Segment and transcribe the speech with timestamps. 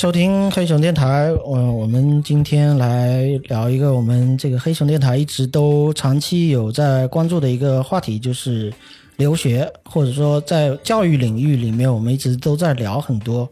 [0.00, 1.30] 收听黑熊电台。
[1.44, 8.72] 我我们今天来聊一个我们这个黑熊电台一直都长期有在关注的一个话题，就是
[9.18, 13.46] 留学，或者说在教育领域里面，我们一直都在聊很多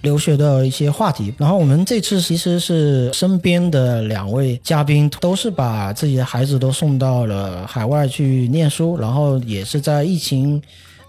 [0.00, 1.32] 留学的一些话题。
[1.38, 10.60] 然后我们这次其实是身边的两位嘉宾都是把自己的孩子都送到了海外去念书，然后也是在疫情。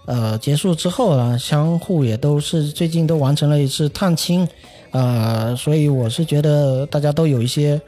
[0.06, 4.46] 呃，结束之后呢，相互也都是最近都完成了一次探亲，
[4.94, 7.80] 呃，所以我是觉得大家都有一些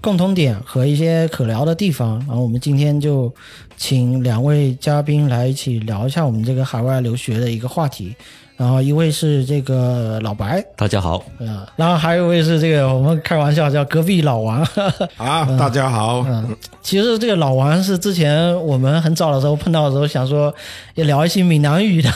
[0.00, 2.18] 共同点和一些可聊的地方。
[2.26, 3.32] 然后我们今天就
[3.76, 8.16] 请两位嘉宾来一起聊一下我们这个海外留学的一个话题。
[8.60, 14.60] 然后一位是这个老白，大家好，嗯，然后还有一位是这个我们开玩笑叫隔壁老王，
[15.16, 20.54] 啊，大家好， 嗯，其实这个老王是之前我们很早的时候碰到的时候想说
[20.94, 22.10] 也聊一些闽南语的，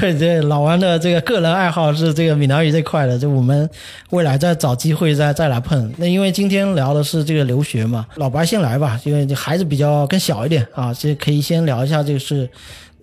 [0.00, 3.68] 对 对，老王的这个个人爱好是这个闽南语这块的，就我们
[4.10, 5.92] 未来再找机会再再来碰。
[5.96, 12.48] 那因为今天聊的是这个留学嘛，老白先来吧，因为这孩子比较更小一点啊，这可以先聊一下这个是。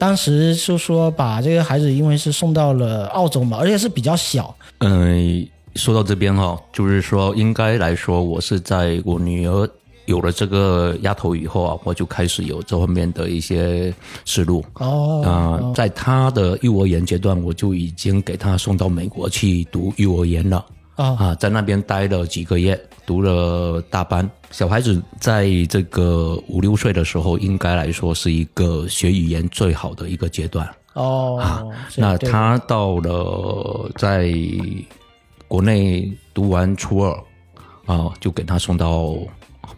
[0.02, 4.52] 当时是说把这个孩子，因为是送到了澳洲嘛，而且是比较小。
[4.80, 9.70] 嗯，说到这边哈，就是说应该来说，我是在我女儿
[10.08, 13.94] 有了这个丫头以后啊，我就开始有这方面的一些
[14.26, 14.66] 思路。
[14.80, 20.66] 哦，啊，在她的幼儿园阶段，我就已经给她送到美国去读幼儿园了。
[20.96, 24.30] 啊，在那边待了几个月，读了大班。
[24.52, 30.70] 小孩子在这个五六岁的时候，应该来说是一个学语言最好的一个阶段。
[30.94, 31.64] 哦，啊，
[31.96, 34.32] 那他到了在
[35.48, 37.12] 国内读完初二，
[37.86, 39.16] 啊，就给他送到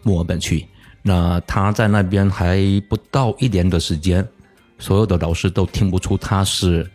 [0.02, 0.66] 墨尔本去。
[1.02, 2.58] 那他在那边还
[2.88, 4.26] 不到一年的时间，
[4.78, 6.90] 所有的老师都听不出他是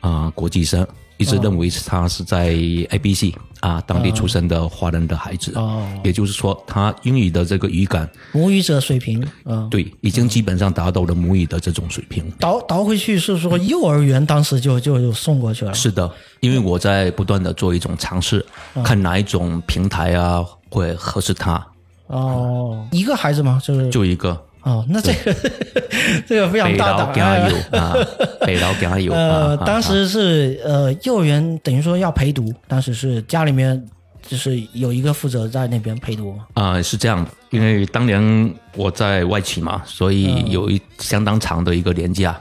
[0.00, 0.86] 啊国际生。
[1.16, 12.28] 一直认为他是在 A B C 啊当地出生的华人的孩子，哦，也就是说他英语的这个语感，母语者水平，嗯，对，已经基本上达到了母语的这种水平。
[12.40, 15.72] 倒倒回去是说幼儿园当时就就就送过去了。
[15.72, 16.10] 是的，
[16.40, 18.44] 因为我在不断的做一种尝试，
[18.82, 21.64] 看哪一种平台啊会合适他。
[22.08, 23.60] 哦，一个孩子吗？
[23.64, 24.38] 就是就一个。
[24.64, 25.34] 哦，那这个
[26.26, 27.40] 这个非常大胆
[27.72, 27.94] 啊！
[28.40, 29.12] 北劳加油！
[29.12, 33.82] 呃，当时是呃幼儿园等于说要陪读，当时是家里面
[34.26, 42.34] 就是有一个负责在那边陪读啊，是这样，因为当年我在外企嘛，所以有一相当长的一个年假。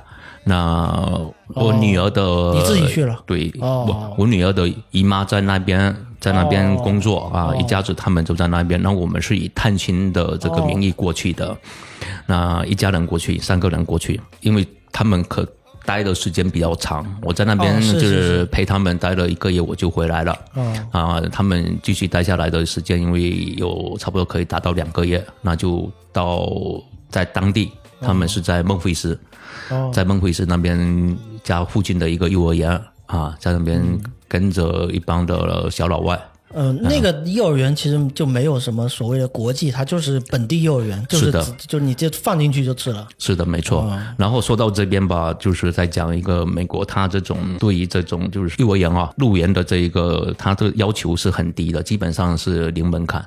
[0.46, 1.10] 那
[1.56, 2.22] 我女儿的
[2.54, 3.18] 你自己去了？
[3.26, 5.94] 对，我我女儿的姨妈在那边。
[6.24, 8.82] 在那边工作啊，一家子他们就在那边。
[8.82, 11.54] 那我们是以探亲的这个名义过去的，
[12.26, 15.46] 那一家人过去，三个人过去，因为他们可
[15.84, 17.06] 待的时间比较长。
[17.24, 20.40] 我在那边就是陪他们待了一个月，我就回来了。
[20.92, 26.48] 啊，他们继续待下来的时间，因为有差不多可以达到两个月，那就到
[27.10, 27.70] 在当地，
[28.00, 29.20] 他们是在孟菲斯，
[29.92, 32.82] 在孟菲斯那边家附近的一个幼儿园。
[33.08, 33.80] 啊，在那边
[34.34, 36.20] 跟着一帮的小老外。
[36.56, 43.08] 嗯，那个幼儿园其实就没有什么所谓的国际，它就是本地幼儿园，就是的，就是你就放进去就是了。
[43.20, 43.92] 是的，没错。
[44.18, 53.24] 然后说到这边吧，就是在讲一个美国，它这种对于这种就是幼儿园啊入园的这一个，它的要求是很低的，基本上是零门槛。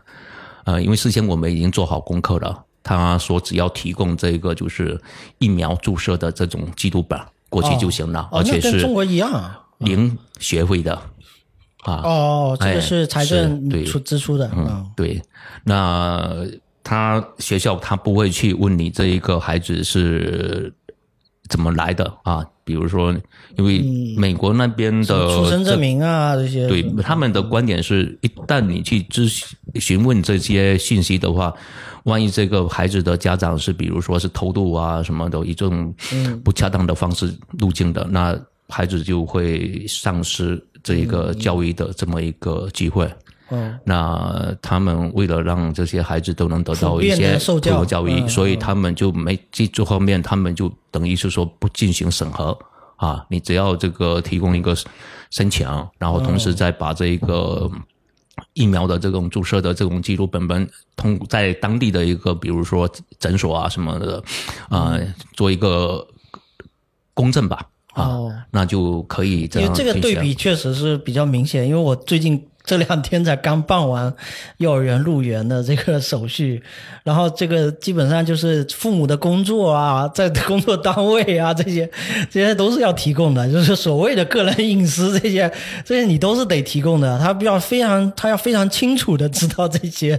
[0.64, 5.00] 呃，因为事先我们已经做好功课了，他说只要提供这个就是
[5.38, 7.18] 疫苗注射的这种记录本
[7.48, 9.32] 过去就行了，而且是跟中国一样。
[9.32, 10.94] 啊零学费的
[11.82, 15.22] 啊哦，这个是财政出支出的，嗯，对。
[15.64, 16.44] 那
[16.82, 20.72] 他学校他不会去问你这一个孩子是
[21.48, 22.44] 怎么来的啊？
[22.64, 23.14] 比如说，
[23.56, 23.80] 因为
[24.16, 29.28] 美国那边的出生证明啊这些，对他们的观点是，一旦你去咨
[29.74, 31.54] 询问这些信息的话，
[32.04, 35.94] 万一这个孩子的家长是比如说是偷渡啊什么的一种
[36.44, 38.36] 不恰当的方式入境的，那。
[38.68, 43.10] 孩子就会丧失这一个教育的这么一个机会。
[43.48, 52.58] 嗯，那他们为了让这些孩子都能得到一些受教育，所以他们就没这这方面，他们就等于是说不进行审核
[52.96, 53.24] 啊。
[53.30, 54.76] 你只要这个提供一个
[55.30, 55.64] 申请，
[55.96, 57.70] 然后同时再把这一个
[58.54, 62.90] 疫苗的这种注射的这种记录本本通在当地的一个比如说
[63.20, 64.20] 诊所啊什么的
[64.68, 64.98] 啊
[65.34, 66.04] 做一个
[67.14, 67.64] 公证吧。
[68.02, 69.68] 啊，那就可以这样。
[69.68, 72.42] 因为这个对比确实是比较明显，因为我最近。
[72.66, 74.12] 这两天才刚办完
[74.56, 76.60] 幼儿园入园的这个手续，
[77.04, 81.88] 然后这个基本上就是父母的工作啊，在工作单位啊，这些
[82.28, 85.48] 这些都是要提供的，就是所谓的个人隐私这些
[85.84, 87.16] 这些你都是得提供的。
[87.20, 90.18] 他比较非常，他要非常清楚的知道这些，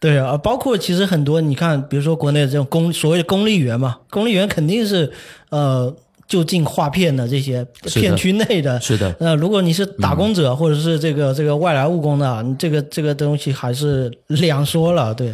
[0.00, 5.12] 对啊，包括其实很多你看，比如说国内的这种公所谓的公立园嘛，公立园肯定是
[5.50, 5.94] 呃。
[6.34, 9.14] 就近划片的这些片区内的，是的。
[9.20, 15.32] 那如果你是打工者或者是这个这个外来务工的，你这个这个东西还是两说了，对，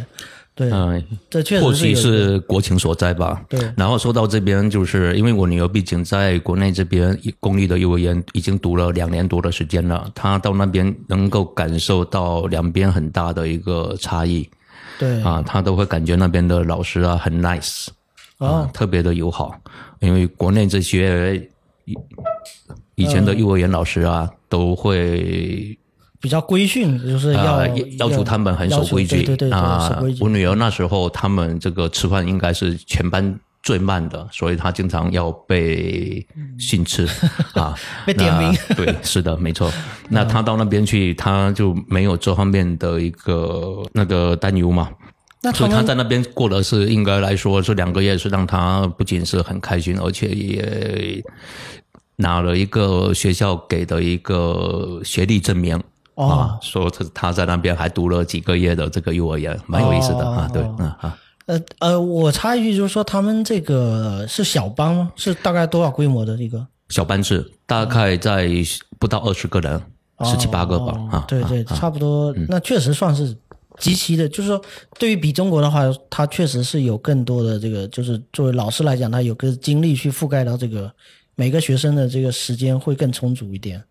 [0.53, 0.69] 对。
[0.69, 3.41] 嗯，这确实或许是国情所在吧。
[3.49, 3.59] 对。
[3.75, 14.47] 然后说到这边，就是因为我女儿毕竟在国内这边公立的幼儿园已经读了两年多的时间了，她到那边能够感受到两边很大的一个差异。
[14.99, 15.19] 对。
[15.23, 17.87] 啊，她都会感觉那边的老师啊很 nice。
[18.41, 19.55] 啊，特别的友好，
[19.99, 21.35] 因为国内这些
[21.85, 21.95] 以
[22.95, 25.77] 以前的幼儿园老师啊，都会
[26.19, 27.65] 比较规训，就是要
[27.99, 29.23] 要求他们很守规矩。
[29.23, 36.25] 对对对，啊，我女儿那时候他们这个吃饭应该是全班最慢的，所以她经常要被
[36.57, 37.07] 训斥
[37.53, 37.75] 啊，
[38.07, 38.51] 被点名。
[38.75, 39.71] 对，是的，没错。
[40.09, 44.89] 那她到那边去，她就没有这方面的一个那个担忧嘛。
[45.55, 51.23] 所以他在那边过的是应该来说这两个月是让他不仅是很开心，而且也
[52.17, 55.81] 拿了一个学校给的一个学历证明
[56.13, 60.47] 啊，说他他在那边还读了几个月的这个幼儿园，蛮有意思的啊。
[60.53, 61.17] 对，嗯啊。
[61.47, 65.11] 呃呃，我插一句，就是说他们这个是小班吗？
[65.15, 67.51] 是大概多少规模的一个小班制？
[67.65, 68.47] 大概在
[68.99, 69.81] 不到二十个人，
[70.23, 70.95] 十七八个吧。
[71.09, 72.31] 啊，对对，差不多。
[72.47, 73.35] 那确实算是。
[73.81, 74.63] 极其的，就是说，
[74.99, 80.89] 对于比中国的话，他确实是有更多的这个，就是作为老师来讲，他有个精力去覆盖到这个
[81.35, 83.83] 每个学生的这个时间会更充足一点。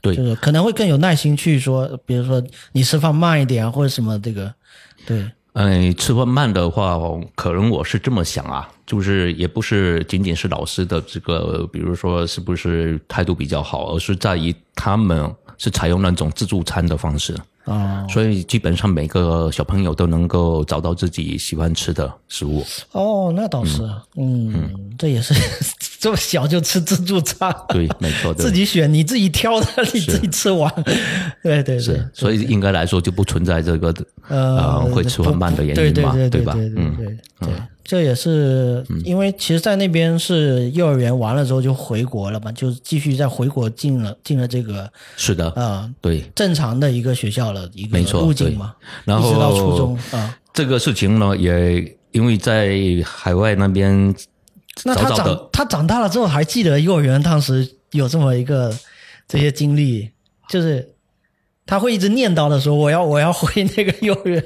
[0.00, 2.42] 对，就是可能会更有耐心去说，比如说
[2.72, 4.52] 你吃饭慢一点或者什么这个。
[5.04, 6.98] 对，嗯，吃饭慢的话，
[7.34, 17.36] 可能我是这么想啊，就是也不是仅仅是老师的这个，比如说是不是态度比较好，而是在于他们是采用那种自助餐的方式。
[17.64, 22.64] 哦，所以基本上每个小朋友都能够找到自己喜欢吃的食物。
[22.92, 23.82] 哦，那倒是，
[24.16, 25.34] 嗯，这也是
[25.98, 30.70] 这么小就吃自助餐，对，没错，自己选，你自己挑的，你自己吃完，
[31.42, 33.94] 对对是，所以应该来说就不存在这个
[34.28, 36.54] 呃会吃完慢的原因嘛，对吧？
[36.76, 37.06] 嗯，对
[37.40, 37.54] 对。
[37.84, 50.34] 这也是因为，其实，在那边是幼儿园完了之后就回国了嘛，就继续再回国进了进了这个是的啊，对正常的一个学校了一个路径嘛，然后一直到初中啊。
[50.54, 54.14] 这个事情呢，也因为在海外那边，
[54.84, 58.74] 那他长他长大了之后还记得幼儿园当时有这么一个
[59.28, 60.08] 这些经历，
[60.48, 60.94] 就是
[61.66, 64.42] 他会一直念叨的说：“我要我要回那个幼儿园。”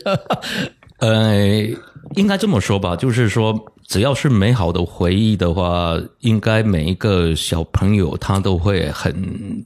[0.99, 1.69] 呃。
[2.15, 3.55] 应该这么说吧，就是说，
[3.87, 9.63] 只要是美好的回忆的话，应该每一个小朋友他都会很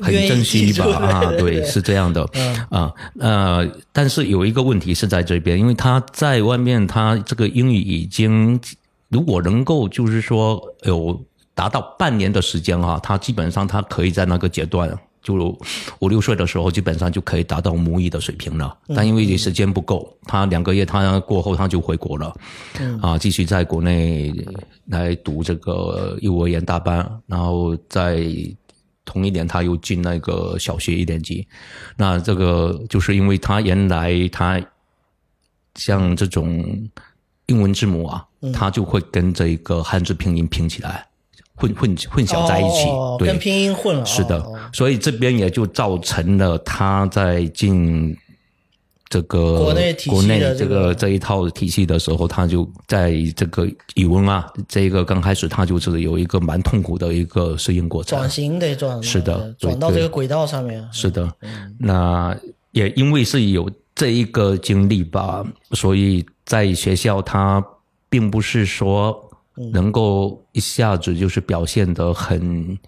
[0.00, 0.84] 很珍惜吧？
[0.94, 2.24] 啊，对，是这样的。
[2.68, 8.60] 啊，呃，但是有一个问题是在这边，因为他在外面，他这个英语已经
[9.08, 11.20] 如果能够就是说有
[11.52, 14.88] 达到半年的时间哈，他基本上他可以在那个阶段。
[15.22, 15.34] 就
[15.98, 18.76] 五六岁的时候，基本上就可以达到母语的水平了。
[18.94, 22.34] 但因为时间不够，他两个月他过后他就回国了，
[23.02, 24.34] 啊，继续在国内
[24.86, 28.24] 来读这个幼儿园大班，然后在
[29.04, 31.46] 同一年他又进那个小学一年级。
[31.96, 34.60] 那这个就是因为他原来他
[35.74, 36.64] 像这种
[37.46, 38.24] 英文字母啊，
[38.54, 41.06] 他就会跟这个汉字拼音拼起来。
[41.60, 42.86] 混混混淆在一起，
[43.18, 48.16] 对，跟拼音混了，是的，所以这边也就造成了他在进
[49.10, 61.30] 这个国内国内这个这一套体系的时候，他就在这个语文啊，这个刚开始他就是有一个蛮痛苦的一个适应过程，转型得转，是的，转到这个轨道上面，是的，
[61.78, 62.34] 那
[62.72, 67.62] 也因为是有这一个经历吧，所以在学校他
[68.08, 69.26] 并不是说。
[69.72, 72.78] 能够一下子就是表现得很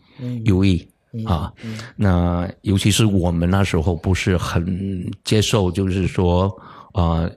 [0.45, 0.87] 优异
[1.27, 1.53] 啊，
[1.97, 6.51] 那尤其是我们那时候不是很接受，就是说
[6.93, 7.29] 啊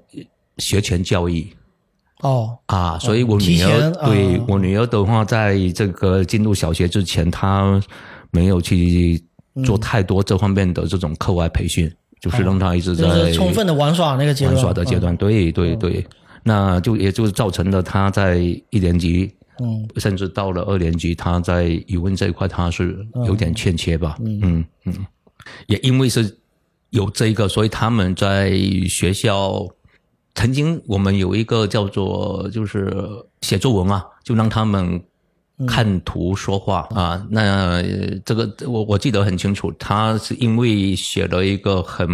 [0.60, 1.46] 学前教育
[2.22, 2.58] 哦。
[2.68, 7.82] 啊，所以我女儿对我女儿的话，在这个进入小学之前，她
[8.32, 9.22] 没有去
[9.66, 16.06] 做太多这方面的这种课外培训，就是让她一直在充分的玩耍那个阶段，玩耍的阶段，对对对。
[16.48, 18.38] 那就也就造成了他在
[18.70, 19.90] 一年级嗯。
[19.98, 24.64] 甚至到了二年级，他在语文这一块他是有点欠缺吧，嗯。
[24.86, 24.94] 嗯，
[25.68, 26.38] 也因为是
[26.92, 28.56] 有这个，所以他们在
[28.88, 29.68] 学校
[30.36, 32.96] 曾经我们有一个叫做就是
[33.42, 35.02] 写作文啊，就让他们
[35.66, 37.26] 看图说话啊。
[37.30, 37.84] 那呃
[38.26, 42.08] 这个我我记得很清楚，他是因为写了一个很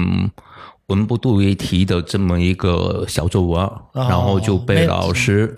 [0.92, 5.56] 文不对为题的这么一个小作文，然后就被老师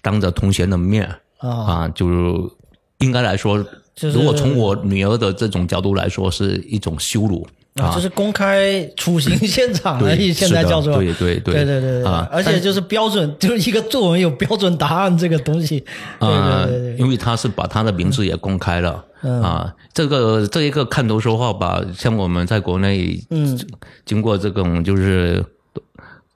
[0.00, 1.04] 当着同学的面
[1.38, 1.48] 啊。
[1.48, 2.50] 啊，就是
[2.98, 3.62] 应该来说，
[3.94, 15.82] 就是如果从我女儿的这种角度来说，是一种羞辱啊，就是公开处刑现场而已，对现在叫做对对对对对啊而且就是标准， 就是一个作文有标准答案这个东西，
[16.20, 19.04] 对啊对对对，因为他是把他的名字也公开了。
[19.22, 23.56] 啊，这个这一个看图说话吧，像我们在国内，嗯，
[24.04, 25.44] 经过这种就是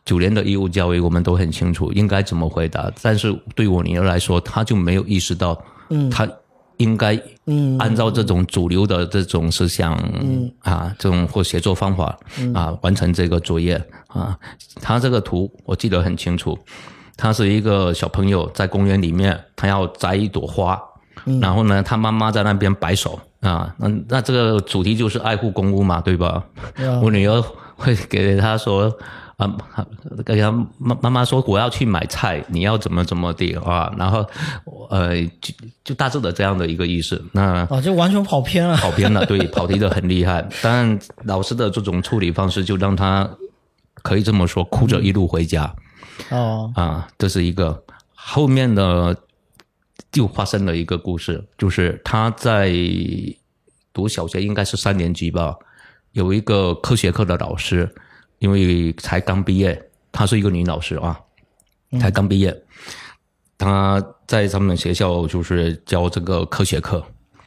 [0.04, 2.88] 九年的义务教育，我们都很清楚应该怎么回答。
[3.02, 6.28] 但是对我女儿来说，她就没有意识到，嗯，她
[6.78, 12.16] 应该，嗯按照这种主流的这种思想，嗯啊，这种或写作方法，
[12.54, 14.38] 啊，完成这个作业啊。
[14.80, 16.58] 他这个图我记得很清楚，
[17.16, 20.80] 他是一个小朋友在公园里面，他要摘一朵花，
[21.40, 26.44] 然后呢，他妈妈在那边摆手啊，那那这个主题就是爱护公物嘛，对吧？
[26.76, 27.42] 啊我女儿
[27.74, 28.94] 会给他说
[29.36, 29.54] 啊，
[30.24, 34.26] 给他妈妈妈说我要去买菜，你要怎么怎么地啊，然后
[34.88, 37.22] 呃，就就大致的这样的一个意思。
[37.32, 40.46] 那啊，就完全跑偏了，跑偏了，对，跑题的很厉害。
[40.62, 43.28] 但老师的这种处理方式，就让他
[44.02, 45.74] 可以这么说，哭着一路回家。
[46.30, 47.82] 哦，啊，这是一个。
[48.14, 49.16] 后面的，
[50.10, 52.72] 就发生了一个故事，就是他在
[53.92, 55.54] 读小学，应该是三年级吧，
[56.12, 57.88] 有一个科学课的老师，
[58.38, 61.18] 因为才刚毕业，她是一个女老师啊，
[62.00, 62.54] 才刚毕业，
[63.56, 67.04] 她在他们学校就是教这个科学课。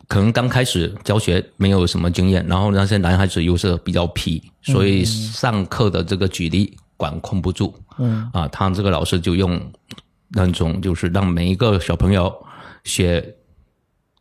[0.08, 7.72] 可能刚开始教学没有什么经验，然后那些男孩子又是比较皮，所以上课的这个举例管控不住。
[8.00, 9.62] 嗯啊，他这个老师就用
[10.30, 12.36] 那种就是让每一个小朋友
[12.84, 13.36] 写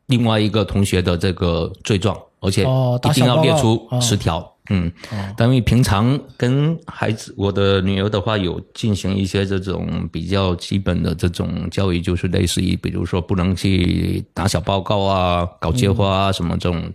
[0.09, 2.65] 另外一个同学的这个罪状，而且
[3.09, 4.58] 一定要列出哦十条。
[4.71, 4.93] 嗯，
[5.37, 16.93] 但因为平常跟孩子，我的女儿的话有进行一些这种比较基本的这种教育，就是类似于比如说不能去打小报告啊、搞接花啊什么这种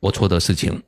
[0.00, 0.82] 龌龊的事情。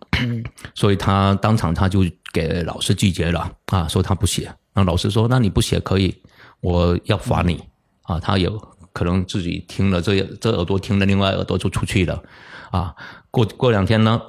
[0.75, 4.53] 所以他当场他就给老师拒绝了啊，说他不写。
[4.75, 6.15] 那老师说：“那你不写可以，
[6.61, 7.63] 我要罚你
[8.05, 8.59] 啊。”他有
[8.95, 12.23] 可能自己听了这这耳朵听了，另外耳朵就出去了
[12.71, 12.95] 啊。
[13.31, 14.23] 过过两天呢，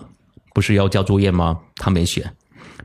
[0.53, 1.59] 不是要交作业吗？
[1.75, 2.31] 他没写，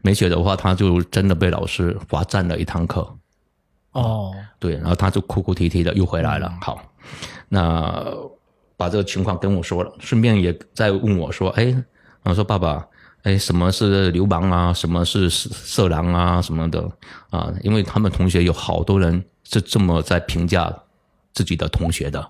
[0.02, 3.06] 没写的话，他就真的被老师罚站了一堂课。
[3.92, 6.52] 哦，对，然后他就哭哭啼啼的又回来了。
[6.60, 6.80] 好，
[7.48, 8.04] 那
[8.76, 11.75] 把这个情况跟我说了，顺便也在问我说：“哎，
[12.22, 12.87] 我说爸爸，
[13.22, 14.72] 哎，什么是流氓啊？
[14.72, 16.40] 什么是色色狼啊？
[16.40, 16.88] 什么的
[17.30, 17.52] 啊？
[17.62, 20.72] 因为他们同学有好多人是这么在评价
[21.34, 22.20] 自己的同学的。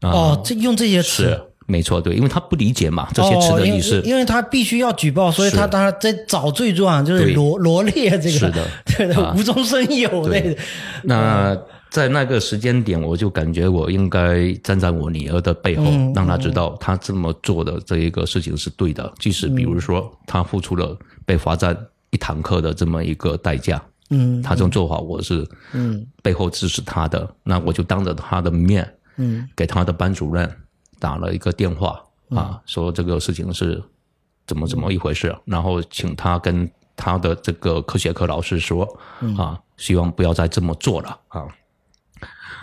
[0.00, 1.51] 啊、哦，这用这些词。
[1.72, 3.96] 是没错，对，因为他不理解嘛这些词的意思。
[3.96, 8.66] 哦、因为因为他必须要举报，所以他当然在找罪状，就是罗罗列这个，是的。
[8.96, 9.34] 对的，啊。
[9.36, 10.56] 无中生有对。
[11.02, 11.56] 那
[11.90, 19.12] 在那个时间点，我就感觉我应该站在我女儿的背后，嗯让她知道她这么做的这一个事情是对的。
[19.18, 21.76] 即使比如说她付出了被罚站
[22.10, 26.06] 一堂课的这么一个代价，嗯她这种做法我是嗯。
[26.22, 29.48] 背后支持她的，那我就当着她的面嗯。
[29.54, 30.50] 给她的班主任
[31.02, 33.82] 打了一个电话啊，说这个事情是
[34.46, 38.86] 怎么怎么一回事，然后请他跟他的这个科学课老师说
[39.36, 41.48] 啊，希望不要再这么做了啊。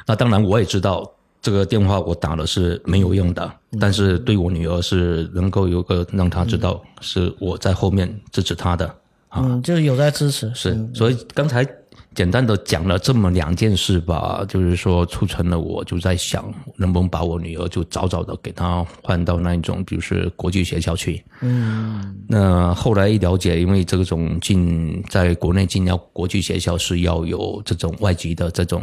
[0.07, 1.05] 那当然，我也知道
[1.41, 8.87] 这个电话我打了是没有用的，但是对我女儿是能够有个让她知道是我在后面支持她的
[9.27, 9.41] 啊。
[9.43, 10.49] 嗯，就是有在支持。
[10.55, 11.67] 是，所以刚才
[12.15, 16.43] 简单的讲了这么两件事吧，就是说促成了我就在想，
[16.75, 21.23] 能不能把我女儿就早早的给她换到那一种，比如是国际学校去。
[21.41, 28.81] 嗯那后来一了解，因为这种进在国内进要国际学校是要有这种外籍的这种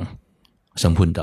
[0.76, 1.22] 身份的。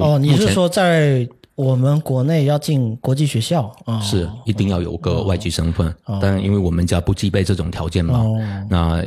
[0.00, 4.00] 哦，你是说在我们国内要进国际学校啊？
[4.00, 8.40] 是一定要有个外籍身份，但因为我们家不具备这种条件嘛，哦
[8.70, 9.04] 那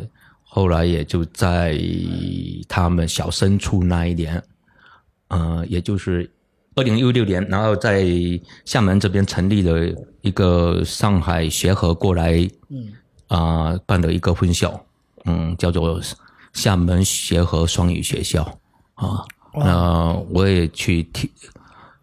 [0.56, 1.78] 后来也就在
[2.70, 4.42] 他们小升初那一年，
[5.28, 6.32] 呃，也就是
[6.76, 8.06] 二零一六年，然后在
[8.64, 12.88] 厦门这边成立了一个上海协和过来，嗯
[13.28, 14.82] 啊、办的一个分校，
[15.26, 16.00] 嗯，叫做
[16.54, 18.42] 厦门协和双语学校
[18.94, 19.26] 啊。
[19.54, 21.30] 那我也去听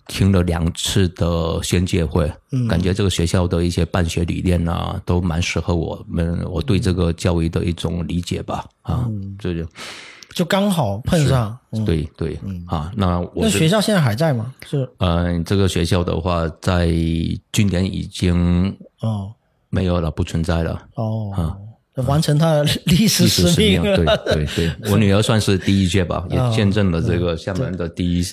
[0.08, 8.64] 听了两次的宣介会，嗯感觉这个学校的一些办学理念啊，都蛮适合我们我对这个教育的一种理解吧。
[8.82, 9.66] 啊，嗯这就
[10.34, 11.56] 就刚好碰上。
[11.72, 14.52] 嗯，对对啊，那我那学校现在还在吗？
[14.68, 16.88] 是呃，这个学校的话，在
[17.52, 19.32] 今年已经哦
[19.70, 20.82] 没有了，不存在了。
[20.96, 21.56] 哦，
[22.06, 23.96] 完成他的历史使使命，对。
[24.24, 28.24] 对对，我女儿算是第一届吧，也哦见证了这个厦门的第一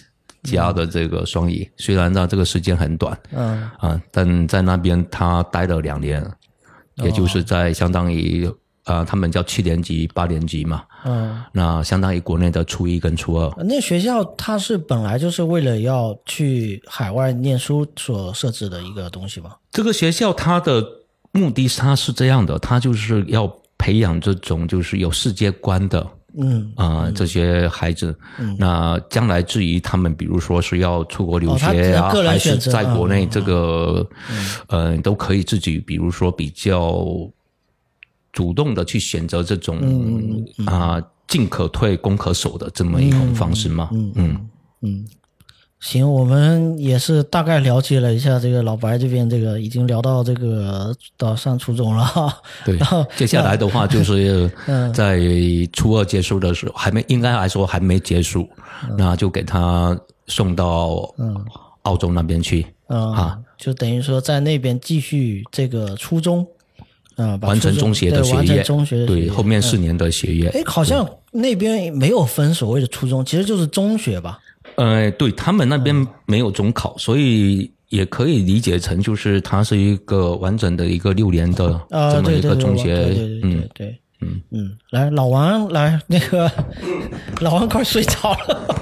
[0.44, 1.70] 家的这个双语。
[1.78, 6.26] 虽然呢这个时间很短，嗯啊，但在那边他待了两年，
[7.04, 8.50] 也就是在相当于
[8.86, 13.52] 啊，他们叫七年级、八年级嘛，嗯，那相当于国内的初一跟初二。
[13.64, 19.52] 那学校它是本来就是为了要去海外念书所设置的一个东西吗？
[19.72, 20.84] 这个学校它的
[21.32, 26.06] 目的它是这样的，它就是要培养这种就是有世界观的
[26.38, 28.16] 嗯，啊、这些孩子，
[28.58, 34.10] 那将来至于他们，比如说是要出国留学啊，还是在国内嗯这个，
[34.68, 37.06] 呃，都可以自己，比如说比较
[38.32, 44.48] 主动的去选择这种嗯啊、进可退，攻可守的这么一种方式嘛，嗯
[45.80, 52.38] 行，我们也是大概了解了一下这个老白这边，这个已经聊到这个到上初中了哈。
[52.66, 55.20] 对 然后，接下来的话就是 嗯在
[55.72, 58.48] 初二结束的时候，还没应该来说还没结束，
[58.90, 61.10] 嗯那就给他送到
[61.84, 62.66] 澳洲那边去。
[62.88, 66.46] 嗯啊，就等于说在那边继续这个初中，
[67.16, 70.50] 嗯、完成中学的学业，中学对后面四年的学业。
[70.50, 74.40] 哎，好像那边没有分所谓的初中，其实就是中学吧？
[74.76, 84.42] 呃，对他们那嗯边没有中考，所以也可以理解成就是它是一个完整的一个六年的啊，这么一个中学对对对，嗯对对，嗯。
[84.52, 86.52] 嗯，来，老王来，那个
[87.42, 88.76] 老王快睡着了，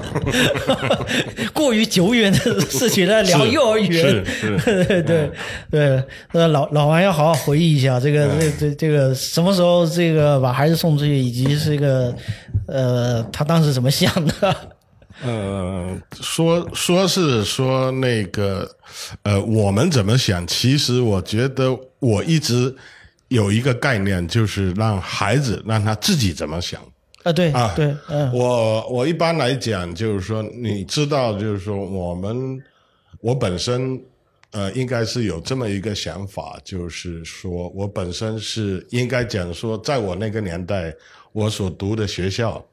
[1.54, 5.32] 过于久远的事情在聊幼儿园，是对对对
[5.70, 12.14] 对，呃，老老王要好好回忆一下这个这这这个什么时候这个把孩子送出去，以及这个
[12.68, 14.56] 呃他当时怎么想的？
[15.24, 18.70] 呃，说说是说那个，
[19.24, 20.46] 呃，我们怎么想？
[20.46, 22.76] 其实我觉得我一直
[23.30, 26.82] 有一个概念，就是让孩子让他自己怎么想。
[27.24, 32.62] 啊，对啊对，嗯我我一般来讲，就是说，你知道，就是说，我们
[33.20, 34.02] 我本身
[34.52, 40.94] 呃，应该是有这么一个想法，就是说我本身是应该讲说，在我那个年代，
[41.34, 42.64] 我所读的学校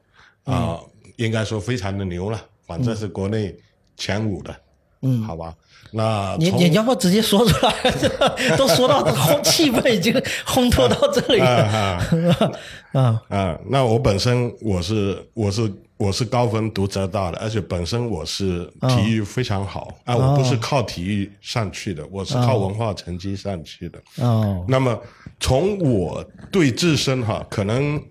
[0.45, 0.79] 啊、
[1.17, 3.55] 应该说非常的牛了，反正是国内
[3.97, 4.55] 前五的，
[5.01, 5.53] 嗯，好吧。
[5.91, 7.73] 那你你要不要直接说出来？
[8.57, 10.13] 都说到 烘气氛已经
[10.45, 12.49] 烘托到这里了
[12.91, 13.21] 啊！
[13.29, 23.99] 啊，那我本身我是我是我是高分读浙大的，而且本身我是体育非常好、啊，我不是靠体育上去的，我是靠文化成绩上去的。
[24.17, 24.99] 哦，那么
[25.39, 28.01] 从我对自身哈，可能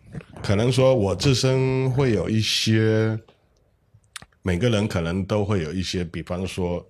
[0.44, 3.18] 可能说我自身会有一些，
[4.42, 6.86] 每个人可能都会有一些，比方说。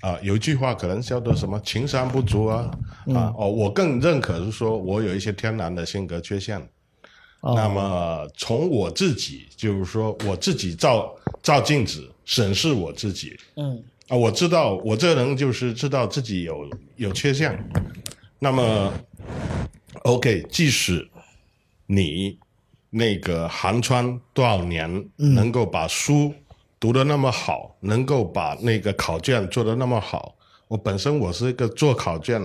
[0.00, 2.70] 啊，有一句话可能叫做什么“情商不足啊”
[3.12, 6.56] 啊哦，我更认可是说我有一些天然的性格缺陷，
[7.40, 7.52] 哦。
[7.56, 13.82] 那么从我自己，就是说我自己照照镜子审视我自己，嗯。
[14.06, 17.58] 啊，我知道我这人就是知道自己有有缺陷，
[18.38, 18.92] 那么
[20.04, 21.10] OK，即使
[21.86, 22.38] 你
[22.90, 26.32] 那个寒窗多少年，能够把书
[26.80, 30.34] 读得那么好，能够把那个考卷做得那么好。
[30.68, 32.40] 我本身我是一个做考卷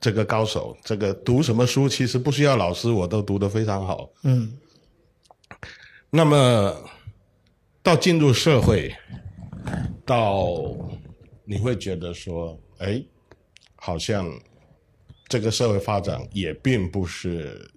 [0.00, 4.10] 这个高手，这个读什么书其实不需要老师，我都读得非常好。
[4.22, 4.56] 嗯
[6.08, 6.74] 那么
[7.82, 8.94] 到进入社会，
[10.06, 10.54] 到
[11.44, 13.02] 你会觉得说，哎，
[13.74, 14.26] 好像
[15.28, 17.70] 这个社会发展也并不是，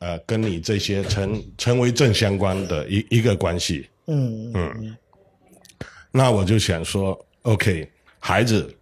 [0.00, 3.88] 呃，跟你这些成成为正相关的一一个关系。
[4.06, 4.96] 嗯嗯，
[6.10, 8.74] 那我就想说，OK，孩子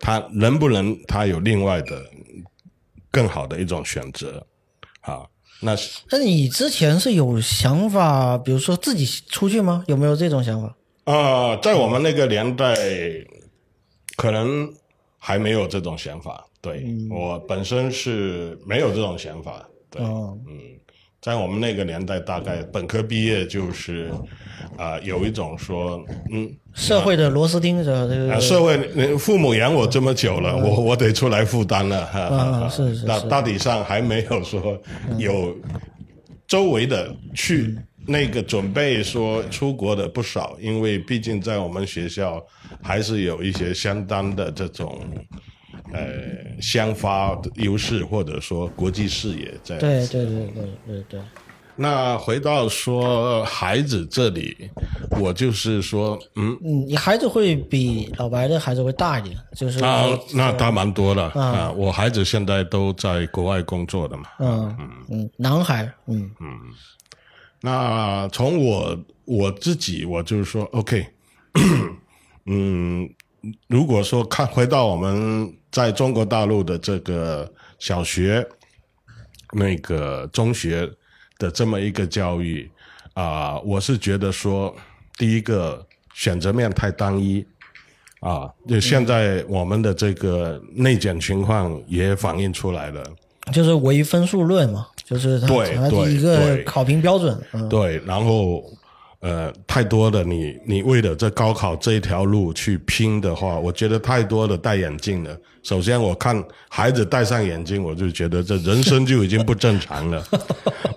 [0.00, 2.04] 他能不能他有另外的
[3.10, 4.44] 更好的一种选择
[5.02, 5.24] 啊？
[5.60, 9.84] 那是那你之前是有想法，比如说自己出去吗？
[9.86, 10.76] 有没有这种想法？
[11.04, 12.74] 啊、在我们那个年代，
[14.16, 14.72] 可能
[15.18, 16.44] 还没有这种想法。
[16.60, 19.68] 对、我本身是没有这种想法。
[19.92, 20.36] 对，哦，
[21.20, 24.10] 在我们那个年代，大概本科毕业就是
[24.76, 26.02] 啊、有一种说，
[26.32, 28.08] 嗯，社会的螺丝钉是吧？
[28.08, 34.80] 这社会呃父母养我这么久了，我我得出来负担了，哈嗯是是是大大体上还没有说
[35.18, 35.54] 有
[36.48, 42.44] 周围的去那个准备说出国的不少，因为毕竟在我们学校
[42.82, 45.00] 还是有一些相当的这种
[45.92, 49.78] 呃先发优势，或者说国际视野在。
[49.78, 51.20] 对对对对对对。
[51.74, 54.70] 那回到说孩子这里，
[55.18, 61.72] 我就是说，嗯，嗯，你孩子会比老白的孩子会大一点，就是啊，那大蛮多了啊。
[61.72, 64.76] 我孩子现在都在国外工作的嘛，嗯
[65.08, 66.60] 嗯，男孩，嗯嗯。
[67.62, 71.06] 那从我我自己，我就是说，OK，
[72.44, 73.08] 嗯，
[73.68, 78.46] 如果说看回到我们在中国大陆的这个小学、
[79.52, 80.90] 那个中学。
[81.38, 82.70] 的这么一个教育
[83.14, 84.72] 啊，我是觉得说，
[85.18, 87.44] 第一个选择面太单一
[88.20, 93.02] 啊，就现在我们的这个内卷情况也反映出来了，
[93.52, 97.36] 就是唯分数论嘛，就是它它一个考评标准，
[97.68, 98.62] 对，然后。
[99.22, 105.30] 呃，太多的你，你为了这高考这一条路去拼的话，我觉得太多的戴眼镜了。
[105.62, 110.20] 首先，我看孩子戴上眼镜，我就觉得这人生就已经不正常了。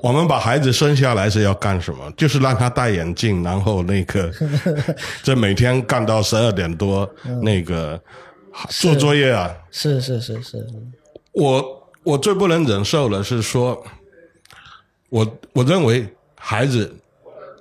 [0.02, 2.12] 我们把孩子生下来是要干什么？
[2.18, 4.32] 就是让他戴眼镜，然后那个
[5.22, 7.08] 这每天干到十二点多，
[7.44, 8.02] 那个
[8.70, 9.56] 做作业啊。
[9.70, 10.66] 是是是是。
[11.32, 13.86] 我我最不能忍受的是说，
[15.10, 16.92] 我我认为孩子。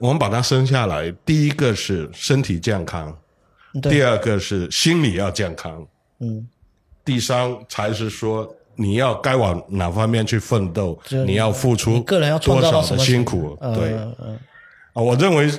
[0.00, 3.16] 我们把他生下来，第一个是身体健康，
[3.82, 5.86] 第二个是心理要健康，
[6.20, 6.46] 嗯，
[7.04, 13.94] 第三才是说你要该往哪方面去奋斗，你要付出个人要多少的辛苦，对，
[14.92, 15.50] 啊，我认为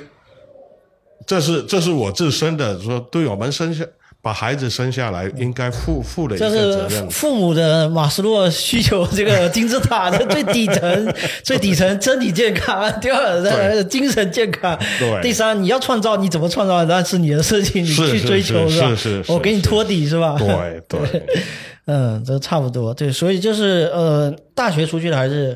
[1.26, 3.86] 这是这是我自身的说，对我们生下。
[4.26, 7.08] 把孩子生下来，应该负负的一个责任。
[7.12, 11.14] 父母的马斯洛需求，这个金字塔的最底层，
[11.46, 18.96] 最底层身体健康，第二精神健康，对， 第三你要创造，你怎么创造那是你的事情，你去追求是吧？
[18.96, 20.36] 是是，我给你托底是吧？
[20.40, 21.24] 对对，
[21.86, 25.56] 嗯，这差不多，对，所以就是呃，大学出去的还是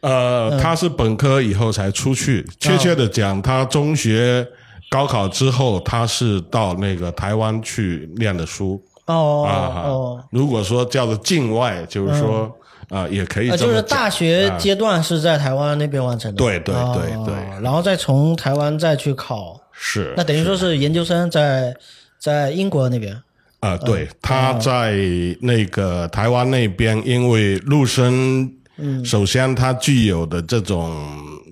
[0.00, 4.48] 呃，他是本科以后才出去，确切的讲，他中学。
[4.88, 8.82] 高考之后，他是到那个台湾去念的书。
[9.06, 12.50] 哦哦，如果说叫做境外，就是说
[12.88, 13.50] 啊，也可以。
[13.56, 16.38] 就是大学阶段是在台湾那边完成的。
[16.38, 17.34] 对对对对。
[17.62, 19.60] 然后再从台湾再去考。
[19.72, 20.12] 是。
[20.16, 21.72] 那等于说是研究生在
[22.18, 23.16] 在英国那边。
[23.60, 24.94] 啊，对，他在
[25.40, 30.94] 那个台湾那边，因为陆生，嗯，首先他具有的这种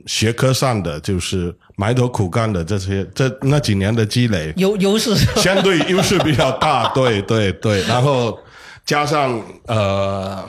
[0.07, 1.55] 学科上的就是。
[1.77, 5.13] 埋头苦干的这些，这那几年的积累，优优势
[5.43, 8.39] 相对优势比较大， 对对对，然后
[8.87, 10.49] 加上呃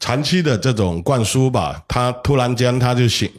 [0.00, 3.30] 长期的这种灌输吧，他突然间他就醒，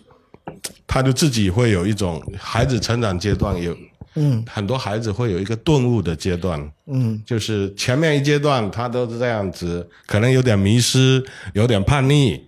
[0.85, 3.75] 他就自己会有一种孩子成长阶段有，
[4.13, 12.47] 嗯，很多孩子会有一个顿悟的阶段，嗯，就是前面一阶段他都是这样子，可能有点迷失，有点叛逆。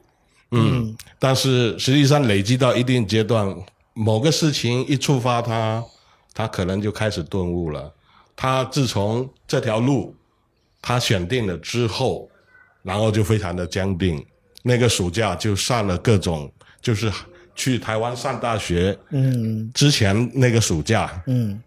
[0.51, 3.55] 嗯，但是实际上累积到一定阶段，
[3.93, 5.83] 某个事情一触发他，
[6.33, 7.93] 他可能就开始顿悟了。
[8.35, 10.15] 他自从这条路
[10.81, 12.29] 他选定了之后，
[12.83, 14.25] 然后就非常的坚定。
[14.63, 17.11] 那个暑假就上了各种，就是
[17.55, 18.97] 去台湾上大学。
[19.11, 21.61] 嗯，之前那个暑假，嗯，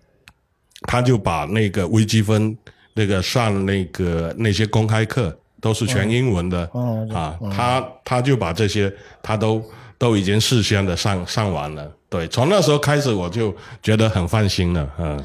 [0.83, 2.57] 他就把那个微积分
[2.92, 5.37] 那个上那个那些公开课。
[5.64, 6.68] 都是全英文的
[7.14, 9.64] 啊，他他就把这些他都
[9.96, 15.24] 都已经事先的上上完了，对，从那时候开始我就觉得很放心了，嗯。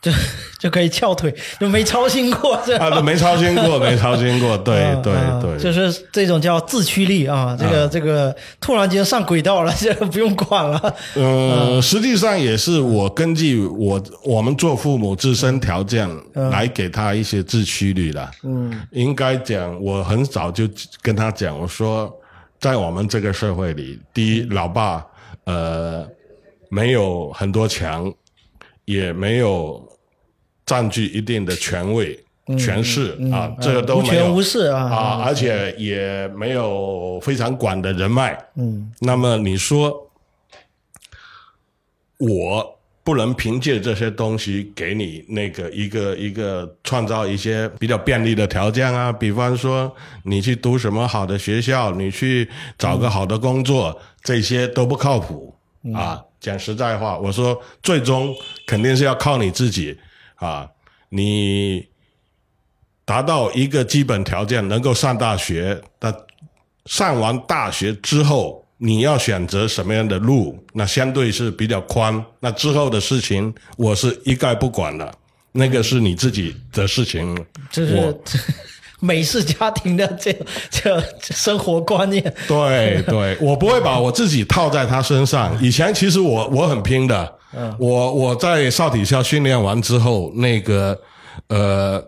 [0.00, 0.10] 就
[0.58, 10.94] 就可以翘腿，就没操心过这，啊，没操心过， 没操心过，对对对，就是这种叫自驱力啊，这个这个突然间上轨道了， 这不用管了。
[11.16, 18.30] 嗯，实际上也是我根据我我们做父母自身条件来给他一些自驱力的。
[18.42, 20.68] 嗯，应该讲，我很早就
[21.02, 22.10] 跟他讲，我说，
[22.58, 25.04] 在我们这个社会里，第一，老爸
[25.44, 26.06] 呃
[26.70, 28.12] 没有很多强，
[28.84, 29.89] 也没有。
[30.70, 32.16] 占据一定的权位、
[32.56, 38.38] 权势啊，这个都没有，无权无势啊，啊，而且也没有非常广的人脉。
[38.54, 40.08] 嗯，那么你说，
[42.18, 49.10] 我不能凭借这些东西给你那个一个一个创造一些比较便利的条件啊？
[49.10, 55.52] 比方说，你去读什么好的学校，你去找个好的工作，这些都不靠谱
[55.92, 56.22] 啊。
[56.38, 58.32] 讲实在话，我说，最终
[58.68, 59.98] 肯定是要靠你自己。
[60.40, 60.68] 啊，
[61.08, 61.86] 你
[63.04, 66.12] 达到一个基本条件，能够上大学，那
[66.86, 72.24] 上完大学之后，你要选择什么样的路，那相对是比较宽。
[72.40, 75.14] 那之后的事情，我是一概不管的，
[75.52, 77.36] 那个是你自己的事情。
[77.70, 78.22] 这是我
[79.02, 80.32] 美式家庭的这
[80.70, 82.22] 这生活观念。
[82.46, 85.56] 对对，我不会把我自己套在他身上。
[85.62, 87.34] 以前其实我我很拼的，
[87.78, 91.00] 我我在少体校训练完之后，那个
[91.48, 92.02] 呃，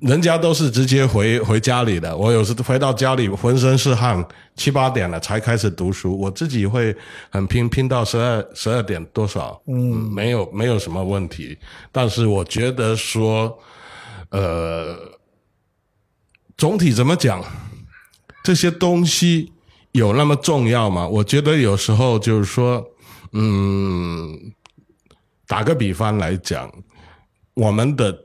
[0.00, 4.24] 人家都是直接回回家里的，我有时回到家里浑身是汗，
[4.56, 6.96] 七八点了才开始读书，我自己会
[7.30, 9.74] 很拼，拼到十二十二点多少，嗯，
[10.12, 11.58] 没有没有什么问题。
[11.92, 13.58] 但是我觉得说，
[14.30, 14.96] 呃。
[16.56, 17.44] 总体怎么讲？
[18.44, 19.52] 这些东西
[19.90, 21.04] 有那么重要吗？
[21.04, 22.80] 我觉得有时候就是说，
[23.32, 24.52] 嗯，
[25.46, 26.70] 打个比方来讲，
[27.54, 28.16] 我们的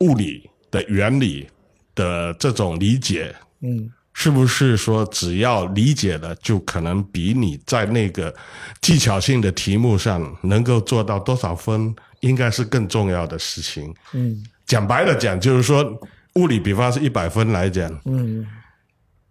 [0.00, 1.46] 物理的原理
[1.94, 8.34] 的这种理解，嗯，是不是说只要理解了，就可能比你在那个
[8.80, 13.94] 技巧性的题目上能够做到多少分，应该是更重要的事情。
[14.12, 15.98] 嗯，讲白了讲，就是说。
[16.36, 18.46] 物理比方是一百分来讲，嗯，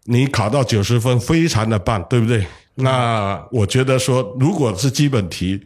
[0.06, 2.43] 你考到九十分非常的棒，对不对？
[2.74, 5.63] 那我觉得说，如果是基本题，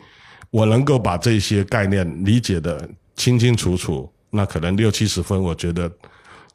[0.51, 5.91] 我能够把这些概念理解的清清楚楚，那可能六七十分，我觉得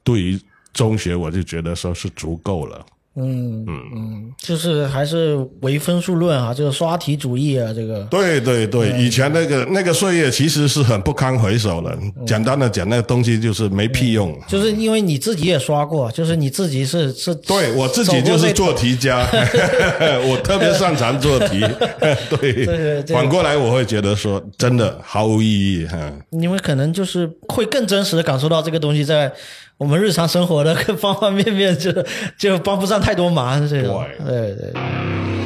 [0.03, 0.41] 对于
[0.73, 2.85] 中学我就觉得说是足够了。
[3.17, 8.01] 嗯嗯嗯，就是还是唯分数论啊，这个刷题主义啊，这个。
[8.11, 11.97] 对对对，以前那个那个岁月其实是很不堪回首的。
[12.27, 14.37] 简单的讲，那个东西就是没屁用。
[14.49, 17.33] 就是因为你自己也刷过，就是你自己是是。
[17.37, 19.25] 对我自己就是做题家，
[20.29, 21.61] 我特别擅长做题。
[22.31, 25.97] 对，反过来我会觉得说，真的毫无意义哈。
[26.33, 29.33] 因为可能就是会更真实的感受到这个东西在。
[29.77, 31.91] 我们日常生活的各方方面面，就
[32.39, 34.73] 就帮不上太多忙，这种，对对。
[34.73, 35.44] Amigo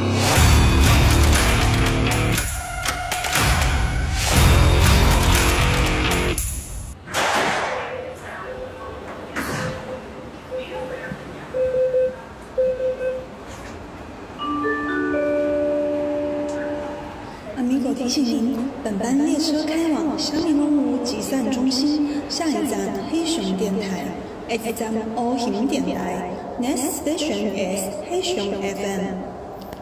[24.49, 24.59] 台。
[24.59, 26.31] X 站 O 型电台
[26.61, 29.15] ，Next station is 黑熊 FM。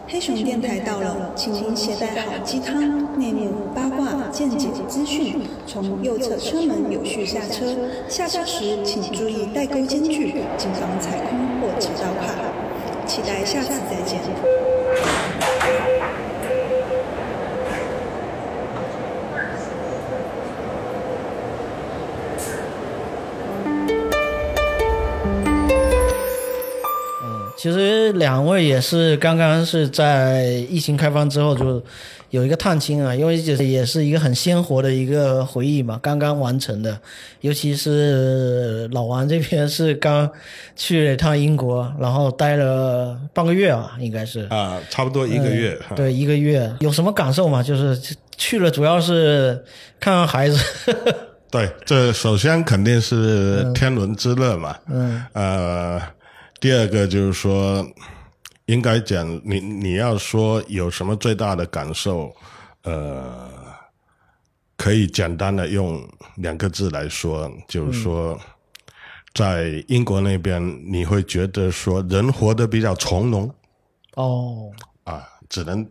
[0.08, 7.76] 黑熊电台到了，请您携带好鸡汤、内幕、八卦、见解资讯，从右侧车门有序下车。
[8.08, 12.34] 下车时请注意带钩间距，谨防踩空或挤到卡。
[13.06, 14.65] 期待下次再见。
[27.56, 31.82] 其实两位也是刚刚是在疫情开放之后就
[32.30, 36.98] 有一个探亲啊，因为就是也是一个很鲜活的一个回忆嘛，刚刚完成的。
[37.40, 40.30] 尤其是老王这边是刚
[40.74, 45.78] 去了一趟英国，然后待了半个月啊，应该是啊，差不多一个月。
[45.94, 47.62] 对，一个月有什么感受嘛？
[47.62, 47.98] 就是
[48.36, 49.64] 去了主要是
[49.98, 50.58] 看看孩子。
[51.50, 54.76] 对，这首先肯定是天伦之乐嘛。
[54.88, 55.24] 嗯。
[55.32, 56.02] 呃。
[56.60, 57.86] 第二个就是说，
[58.64, 62.34] 应该讲你你要说有什么最大的感受，
[62.82, 63.50] 呃，
[64.76, 66.02] 可以简单的用
[66.36, 68.38] 两个字来说，就是说，
[69.34, 73.54] 在英国那边你会觉得说人活得比较从容。
[74.14, 74.72] 哦。
[75.04, 75.88] 啊，只能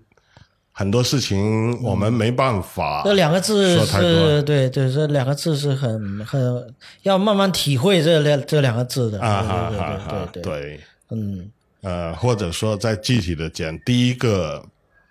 [0.77, 3.01] 很多事情我们没办法。
[3.05, 9.21] 这两个字是对对，这两个字是很很要慢慢体会这两这两个字的。
[9.21, 9.71] 啊，
[10.33, 10.79] 对对对对，
[11.11, 11.49] 嗯，
[11.81, 14.61] 呃，或者说再具体的讲，第一个，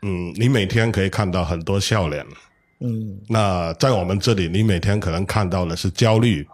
[0.03, 2.23] 嗯，你每天可以看到很多笑脸，
[2.81, 6.47] 嗯，那在我们这里，你每天可能看到的是焦虑，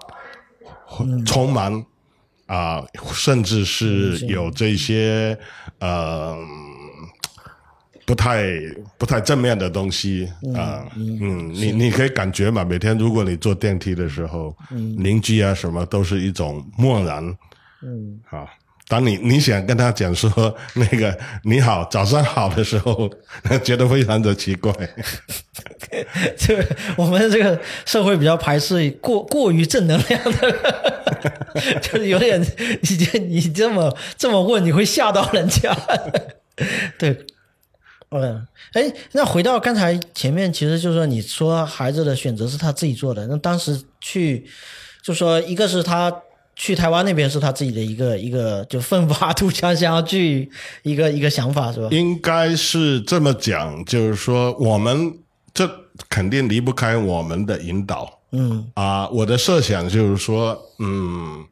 [1.26, 1.84] 匆忙
[2.46, 5.36] 啊，甚至是有这些
[5.80, 6.36] 呃。
[8.10, 8.42] 不太
[8.98, 14.52] 不太正面的东西啊，嗯，你你可以感觉嘛，每天如果你坐电梯的时候，
[14.98, 17.24] 邻居啊什么都是一种漠然，
[17.84, 18.48] 嗯，啊，
[18.88, 20.28] 当你你想跟他讲说
[20.74, 23.08] 那个你好早上好的时候，
[23.62, 24.72] 觉得非常的奇怪，
[26.36, 26.56] 就
[26.96, 35.72] 我们这个社会比较排斥过过于正能量的， 就是有点你你这么这么问，你会吓到人家，
[36.98, 37.16] 对。
[38.10, 43.24] 嗯，哎，那回到刚才前面，其实就是说，你说孩子的选择是他自己做的。
[43.28, 44.44] 那当时去，
[45.00, 46.12] 就说一个是他
[46.56, 50.50] 去台湾那边是他自己的一个一个就奋发图强 想要去
[50.82, 51.88] 一个一个想法是吧？
[51.92, 55.16] 应该是这么讲，就是说我们
[55.54, 55.70] 这
[56.08, 58.18] 肯定离不开我们的引导。
[58.32, 61.44] 嗯啊，我的设想就是说，嗯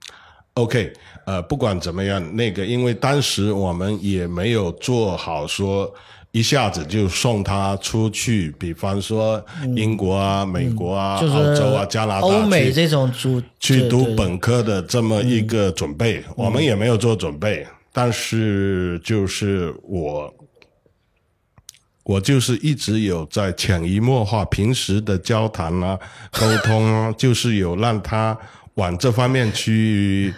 [0.55, 0.93] ，OK，
[1.25, 5.95] 呃，不管怎么样，那个因为当时我们也没有做好说。
[6.31, 9.43] 一下子就送他出去，比方说
[9.75, 17.67] 英国啊、美国啊、澳洲啊、加拿大、欧美这种主去读本科的这么一个准备，我们也没有做准备。
[17.93, 20.33] 但是就是我，
[22.05, 25.99] 我就是一直有在潜移默化，平时的交谈啊、
[26.33, 28.39] 沟通啊，就是有让他
[28.75, 30.33] 往这方面去。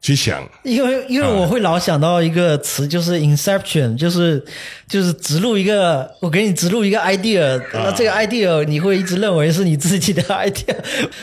[0.00, 4.42] 去想，因为因为我会老想到一个词，就是 inception，就是
[4.88, 10.76] 就是植入一个，我给你植入一个 idea，那这个 idea 你会一直认为是你自己的 idea。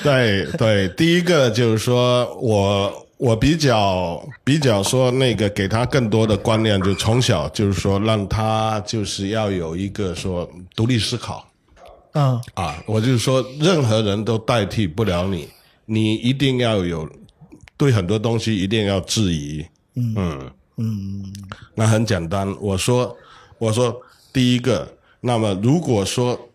[0.03, 11.47] 对对，第一个就是说我我比较比较说那个给他更多的观念，就从小就是说让他就是要有一个说独立思考。
[12.11, 15.47] 啊啊，我就是说任何人都代替不了你，
[15.85, 17.09] 你一定要有。
[17.77, 21.33] 对很多东西一定要质疑，嗯嗯，
[21.73, 22.53] 那很简单。
[22.59, 23.15] 我说
[23.57, 24.87] 我说第一个，
[25.21, 26.49] 那么如果说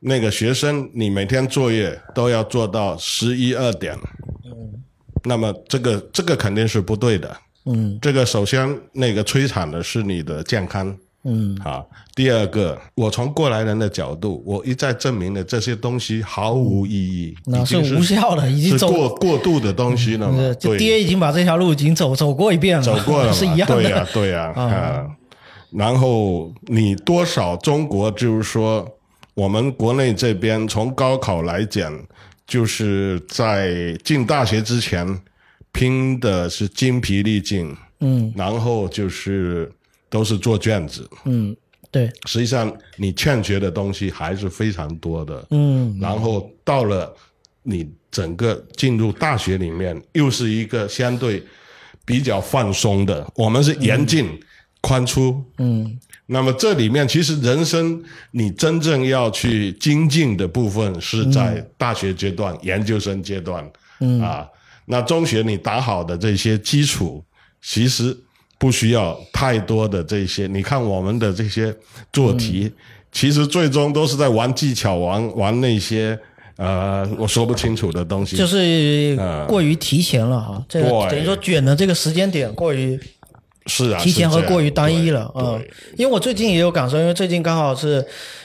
[0.00, 3.96] 那个学生你每天作业都要做到十一二点，
[4.44, 4.82] 嗯，
[5.24, 10.96] 那么这个这个肯定是不对的，嗯，这个首先那个摧残的是你的健康。
[11.24, 11.88] 嗯，好。
[12.14, 20.54] 第二个，我从过来人的角度，我一再证明了这些东西毫无意义，那是无效的，已经走过过度的东西了嘛？
[20.54, 23.74] 就爹已经把这条路已经走走过一遍了，走过了，是一样的。
[23.74, 25.06] 对呀， 对呀，啊。
[25.72, 28.86] 然后你多少中国就是说，
[29.32, 31.98] 我们国内这边从高考来讲，
[32.46, 35.18] 就是在进大学之前
[35.72, 39.72] 拼的是精疲力尽，嗯，然后就是。
[40.14, 41.56] 都是做卷子，嗯，
[41.90, 42.08] 对。
[42.26, 45.98] 实际上，你欠缺的东西还是非常多的，嗯。
[46.00, 47.12] 然后到了
[47.64, 51.42] 你整个进入大学里面，又是一个相对
[52.04, 54.38] 比较放松的，我们是严进
[54.80, 55.98] 宽出，嗯。
[56.26, 58.00] 那么这里面其实人生
[58.30, 64.46] 你真正要去精进的部分是在大学阶段、研究生阶段，嗯啊。
[64.86, 67.24] 那中学你打好的这些基础，
[67.60, 68.16] 其实。
[68.58, 71.74] 不需要太多的这些，你看我们的这些
[72.12, 72.72] 做题，
[73.12, 76.18] 其实最终都是在玩技巧，玩玩那些
[76.56, 79.16] 呃我说不清楚的东西，就是
[79.48, 82.98] 过于提前了哈，这个等于说卷的这个时间点过于
[83.66, 85.60] 是啊，提前和过于单一了啊。
[85.96, 88.04] 因为我最近也有感受，因为最近刚好是。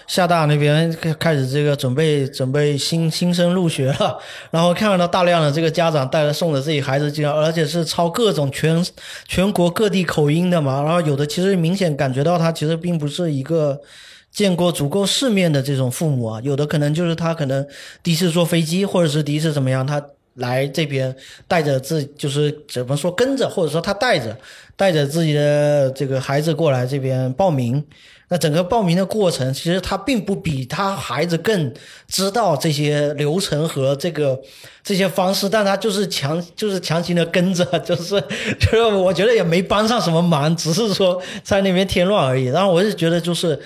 [0.10, 4.18] 厦大那边开始这个准备准备新新生入学了，
[4.50, 8.84] 然后看到大量的这个家长带着送着自己孩子进来，而且是操各种全
[9.28, 13.80] 全国各地口音的嘛，然后有的其实明显感觉到他其实并不是一个
[14.32, 17.64] 见过足够世面的这种父母啊，有的可能就是他可能
[18.02, 20.04] 第一次坐飞机，或者是第一次怎么样，他
[20.34, 21.16] 来这边
[21.48, 24.36] 带着自就是怎么说跟着，或者说他带着
[24.80, 27.84] 带着自己的这个孩子过来这边报名。
[28.30, 31.74] 那整个报名的过程，其实他并不比他孩子更
[32.08, 34.40] 知道这些流程和这个
[34.84, 38.24] 这些方式，但他就是强 就是强行的跟着，就是
[38.62, 42.46] 就是我觉得也没帮上什么忙，只是说在那边添乱而已。
[42.46, 43.60] 然后我就觉得就是，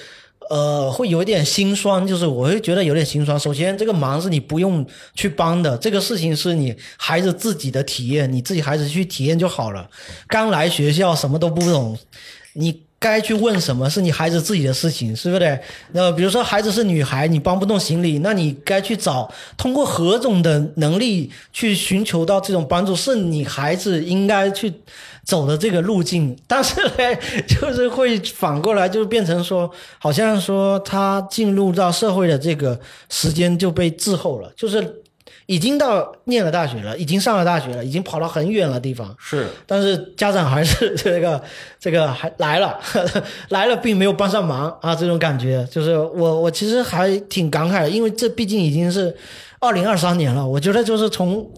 [0.50, 3.40] 呃，会有一点心酸，就是我会觉得有点心酸。
[3.40, 9.90] 首先，这个忙是你不用去帮的，这个事情是你孩子自己的体验，你自己孩子去体验就好了。
[10.28, 11.98] 刚来学校什么都不懂，
[12.54, 12.82] 你。
[13.04, 15.60] 该去问什么是你孩子自己的事情，是不是？
[15.92, 24.74] 那比如说孩子是女孩，你帮不动行李，那你该去找通过何种的能力去寻求到这种帮助，是你孩子应该去
[25.24, 26.38] 走的这个路径。
[26.48, 35.02] 但是呢，就是会反过来，就变成说，好像说他进入到社会的这个时间就被滞后了，就是。
[35.46, 39.14] 已经到念了大学了，已经上了大学了，已经跑到很远的地方。
[39.20, 41.44] 是，但是家长还是这个
[41.78, 42.80] 这个还来了，
[43.50, 44.96] 来了并没有帮上忙啊！
[44.96, 49.14] 这种感觉就是我我其实还挺感慨的，因为这毕竟已经是。
[49.64, 51.50] 二零二三年了，我觉得就是从，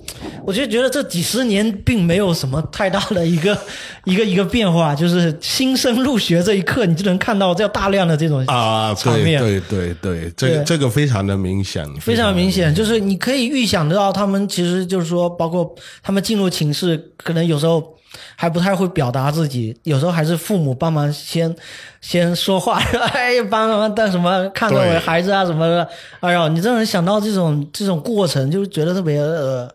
[0.46, 3.58] 我就觉得这几十年并没有什么太大的一个
[4.06, 17.96] 一个一个变化，就是新生入学这一刻，你就能看到这大量的这种啊场面，对对对，这个这个非常的明显，非常明显，就是你可以预想得到，他们其实就是说，包括他们进入寝室，可能有时候。
[18.36, 21.54] 还不太会表达自己，有时候还是父母帮忙先
[22.02, 22.80] 先说话，
[23.14, 25.88] 哎，帮忙带什么看着我的孩子啊什么的，
[26.20, 29.70] 哎呦，你这能想到这种这种过程，就觉得特别呃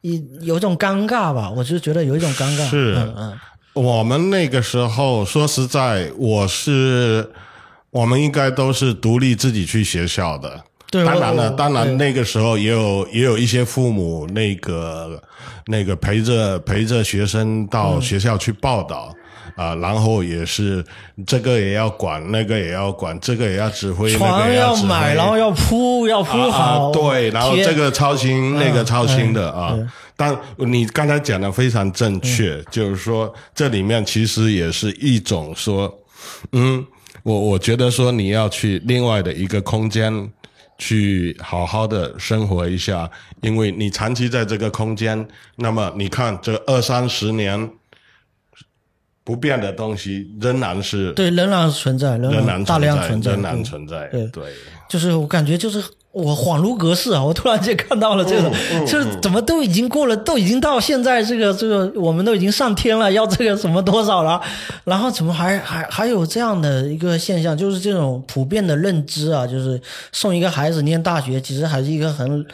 [0.00, 2.68] 一有一种尴尬吧，我就觉得有一种尴尬。
[2.68, 3.38] 是嗯嗯
[3.74, 7.30] 我们那个时候，说实在，我是
[7.90, 10.62] 我们应该都是独立自己去学校的。
[10.90, 15.22] 对当然了，当然那个时候也有也有一些父母那个
[15.66, 19.14] 那个陪着陪着学生到学校去报道。
[19.54, 20.82] 啊，然后也是
[21.26, 26.88] 这个也要管，那个也要管，这个也要指挥，那床个指挥买，然后要铺，要铺好。
[26.88, 29.76] 啊，对，然后这个操心，那个操心的啊。
[30.16, 35.92] 但你刚才讲的非常正确，嗯就是说这里面其实也是一种说，
[36.52, 36.82] 嗯，
[37.22, 40.10] 我我觉得说你要去另外的一个空间
[40.82, 43.08] 去好好的生活一下，
[43.40, 47.70] 因为你长期在这个空间，那么你看这二三十年
[49.22, 54.42] 不变的东西仍然是对，仍然存在，仍仍然大量存在，仍然存在，对对。
[54.88, 55.80] 就是我感觉就是
[56.12, 57.24] 我恍如隔世啊！
[57.24, 64.40] 我突然间看到了这个，嗯就是怎么都已经过了，都已经到现在这个这个，我们都已经上天了，要这个什么多少了，
[64.84, 69.80] 然后怎么还还还有这样的一个现象，就是这种普遍的认知啊，就是
[70.12, 72.46] 送一个孩子念大学，其实还是一个很。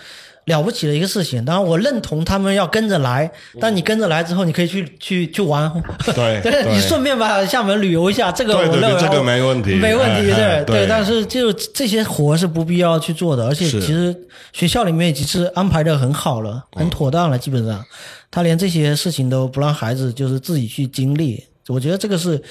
[0.48, 3.30] 了不起的一个事情，当然我认同他们要跟着来，
[3.60, 5.70] 但你跟着来之后，你可以去去去玩，
[6.14, 6.42] 对
[6.74, 9.74] 你顺便把厦门旅游一下，这个我认为这个没问题。
[9.76, 14.12] 没问题，对对但是就这些活是不必要去做的，而且其实
[14.52, 17.84] 学校里面已经是安排的很好了，很妥当了，基本上。
[18.30, 22.42] 他连这些事情都不让孩子就是自己去经历，我觉得这个是。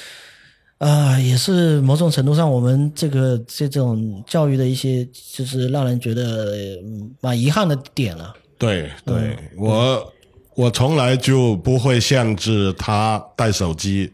[0.80, 5.04] 啊、也是某种程度上，我们这个这种教育的一些，
[5.34, 8.36] 就是让人觉得嗯蛮遗憾的点了。
[8.60, 10.14] 对对，我
[10.56, 14.12] 我从来就不会限制他带手机，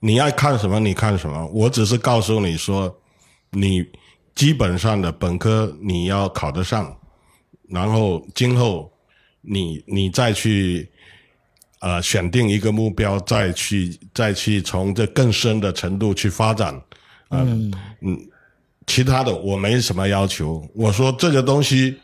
[0.00, 2.94] 你爱看什么你看什么，我只是告诉你说，
[3.52, 3.82] 你
[4.34, 6.94] 基本上的本科你要考得上，
[7.70, 8.92] 然后今后
[9.40, 10.91] 你你再去
[11.82, 16.80] 呃选定一个目标，再去再去从这更深的程度去发展，
[17.28, 17.70] 嗯
[18.00, 18.18] 嗯，
[18.86, 21.98] 其他的我没什么要求，我说这个东西。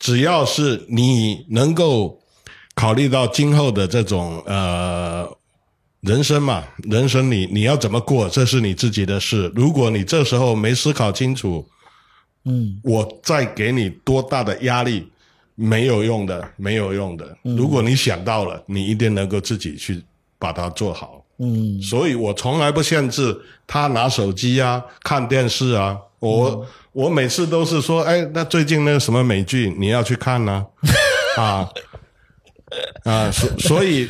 [0.00, 2.20] 只要是你能够
[2.76, 5.28] 考虑到今后的这种呃
[6.02, 9.50] 人生嘛，人生你你要怎么过，这是你自己的事。
[9.56, 11.68] 如果你这时候没思考清楚，
[12.44, 15.08] 嗯，我再给你多大的压力，
[15.60, 17.36] 没有用的，没有用的。
[17.42, 20.00] 如果你想到了，你一定能够自己去
[20.38, 21.20] 把它做好。
[21.38, 23.36] 嗯，所以我从来不限制
[23.66, 25.98] 他拿手机啊、看电视啊。
[26.20, 30.64] 我、我每次都是说，哎，那最近那个什么美剧你要去看呢、
[31.36, 31.68] 啊？
[33.04, 34.08] 啊，所所以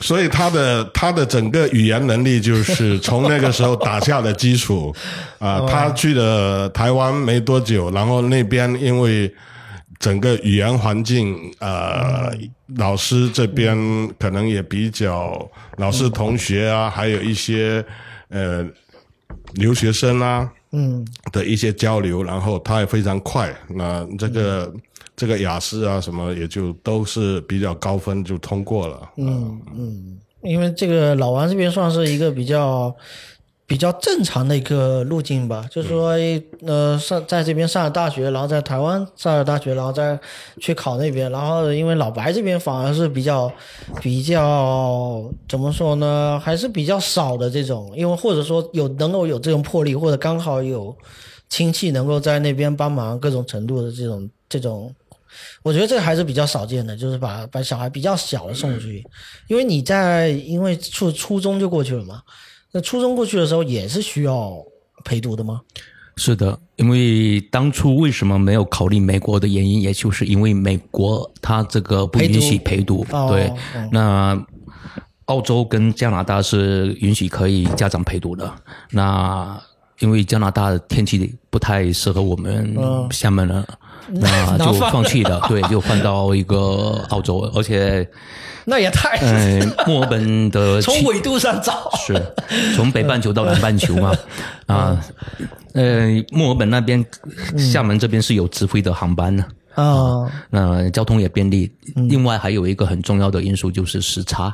[0.00, 4.94] 所以他的他的整个语言能力就是从那个时候打下的基础
[5.38, 5.60] 啊。
[5.68, 9.30] 他去了台湾没多久，然后那边因为
[9.98, 12.32] 整个语言环境，呃，
[12.76, 13.76] 老师这边
[14.18, 17.84] 可能也比较，老师同学啊，还有一些
[18.28, 18.64] 呃
[19.54, 24.72] 留学生啊，嗯，的一些交流，然后他也非常快，那这个、
[25.16, 29.10] 这个雅思啊什么也就都是比较高分就通过了。
[29.16, 32.94] 嗯，因为这个老王这边算是一个比较
[33.66, 36.14] 比较正常的一个路径吧，就是说，
[36.64, 40.18] 呃，上在这边上了大学，然后在台湾上了大学，然后再
[40.60, 43.52] 去考那边，然后因为老白这边反而是比较
[44.00, 50.96] 比较怎么说呢，还是比较少的这种，因为或者说有能够有这种魄力，或者刚好有
[51.48, 54.94] 亲戚能够在那边帮忙各种程度的这种这种
[55.64, 59.04] 我觉得这个还是比较少见的，就是把把小孩比较小的送出去，
[59.48, 62.22] 因为你在因为初初中就过去了嘛，
[62.72, 64.62] 那初中过去的时候也是需要
[65.04, 65.60] 陪读的吗？
[66.18, 73.04] 是的，因为当初为什么没有考虑美国的原因，也就是因为美国它这个不允许陪读。
[73.10, 73.56] 哦对，哦
[73.92, 74.46] 那
[75.26, 78.50] 澳洲跟加拿大是允许可以家长陪读的。
[78.90, 79.60] 那
[79.98, 82.74] 因为加拿大的天气不太适合我们
[83.10, 83.66] 厦门人，
[84.14, 85.38] 那 就放弃了。
[85.48, 88.08] 对，就换到一个澳洲，而且
[88.68, 92.20] 那也太、呃，墨尔本的 从纬度上找，是
[92.74, 94.12] 从北半球到南半球嘛，
[94.66, 95.00] 啊，
[95.74, 97.04] 呃，墨尔本那边、
[97.56, 99.44] 厦门这边是有直飞的航班的，
[99.74, 101.70] 啊，那交通也便利。
[101.94, 104.52] 另外还有一个很重要的因素就是时差，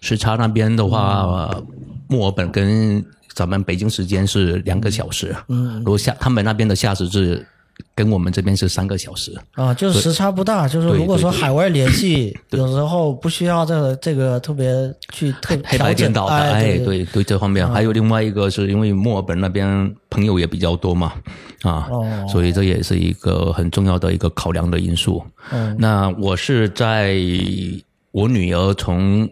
[0.00, 1.64] 时差那边的话，呃
[2.08, 7.46] 墨尔本跟咱们北京时间是两个小时，嗯，如果夏他们那边的夏时是
[7.94, 9.32] 跟我们这边是三个小时。
[9.52, 14.72] 啊，就是时差不大，就是如果说海外联系， 有时候不需要这个这个特别
[15.12, 17.04] 去特黑白调整颠倒的，哎，哎，对，对。
[17.06, 17.68] 对，这方面。
[17.70, 21.12] 还有另外一个是因为墨尔本那边朋友也比较多嘛，
[21.62, 22.26] 啊，哦。
[22.30, 25.22] 所以这也是一个很重要的一个考量的因素。
[25.50, 25.76] 嗯。
[25.78, 27.16] 那我是在
[28.10, 29.28] 我女儿从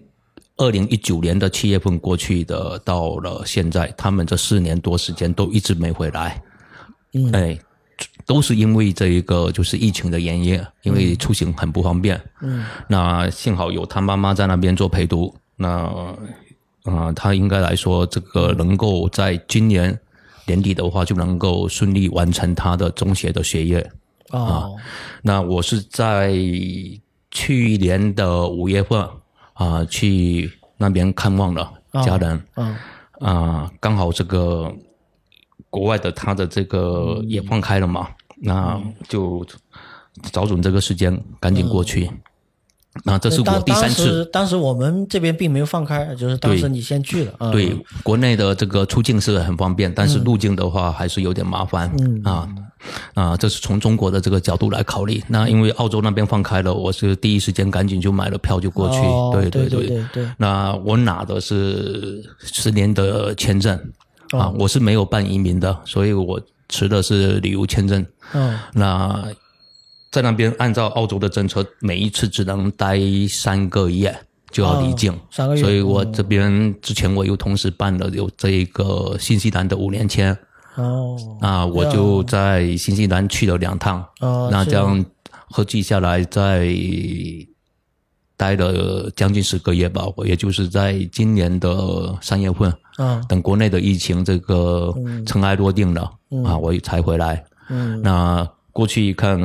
[0.56, 6.42] 二零一九年的七月份过去的，到了现在，他们这四年多时间都一直没回来，
[7.14, 7.32] 嗯。
[7.32, 7.58] 哎。
[8.30, 12.14] 都是因为这一个就是疫情的原因，因为出行很不方便。
[12.40, 16.16] 嗯，那幸好有他妈妈在那边做陪读，那啊、
[16.84, 19.98] 呃他应该来说，这个能够在今年
[20.46, 23.90] 年底的话，就能够顺利完成他的中学的学业。
[24.30, 24.76] 哦，
[25.22, 26.32] 那我是在
[27.32, 29.04] 去年的五月份
[29.54, 31.68] 啊、去那边看望了
[32.04, 32.40] 家人。
[32.54, 32.76] 嗯
[33.18, 34.72] 啊、刚好这个
[35.68, 38.08] 国外的他的这个也放开了嘛，
[38.40, 39.46] 那就
[40.32, 42.10] 找准这个时间赶紧过去。
[43.04, 47.72] 那这是我第三次当时当时我们这边并没有放开，就是当时你先去了，嗯对，
[48.02, 51.88] 国内的这个出境是很方便，但是入境的话还是有点麻烦。
[52.00, 52.48] 嗯啊
[53.14, 55.22] 啊，这是从中国的这个角度来考虑。
[55.28, 58.98] 那因为澳洲那边放开了，我是第一时间赶紧就买了票就过去。
[58.98, 63.78] 哦对对对对对那我拿的是十年的签证
[64.32, 68.06] 哦啊，我是没有办移民的，所以我持的是旅游签证。
[68.32, 68.58] 嗯。
[68.72, 69.28] 那
[70.10, 72.98] 在那边按照澳洲的政策，每一次只能待
[73.28, 74.16] 三个月
[74.50, 75.60] 就要离境，哦三个月。
[75.60, 80.36] 所以我这边之前我又同时办了有这一个新西兰的五年签，
[80.76, 81.16] 哦。
[81.40, 85.04] 啊，我就在新西兰去了两趟，哦那这样
[85.50, 86.74] 合计下来在
[88.40, 94.94] 待了将近十个月吧，我也就是在今年的三月份，嗯等国内的疫情这个
[95.26, 96.10] 尘埃落定了、
[96.46, 97.44] 啊，我才回来。
[97.68, 98.00] 嗯。
[98.00, 99.38] 那过去一看，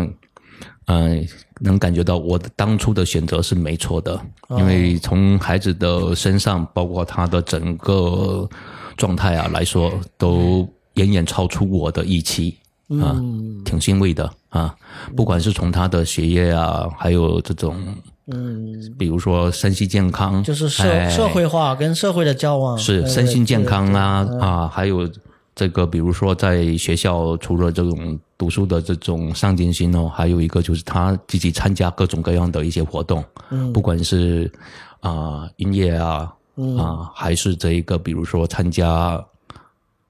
[0.86, 1.28] 嗯、
[1.60, 4.14] 能感觉到我的当初的选择是没错的，
[4.48, 8.48] 哦因为从孩子的身上，包括他的整个
[8.96, 12.58] 状态啊来说，都远远超出我的预期
[13.02, 14.74] 啊，嗯挺欣慰的啊。
[15.18, 17.76] 不管是从他的学业啊，还有这种，
[18.28, 21.10] 嗯，比如说身心健康，就是社哎。
[21.10, 25.08] 社会化跟社会的交往是身心健康啊啊，还有
[25.54, 33.72] 这个，比如说在学校除了这种读书的这种上进心哦，还有一个就是他积极参加各种各样的一些活动，嗯。
[33.72, 34.52] 不管是
[35.02, 36.34] 啊、音乐啊
[36.80, 39.24] 啊，还是这一个，比如说参加，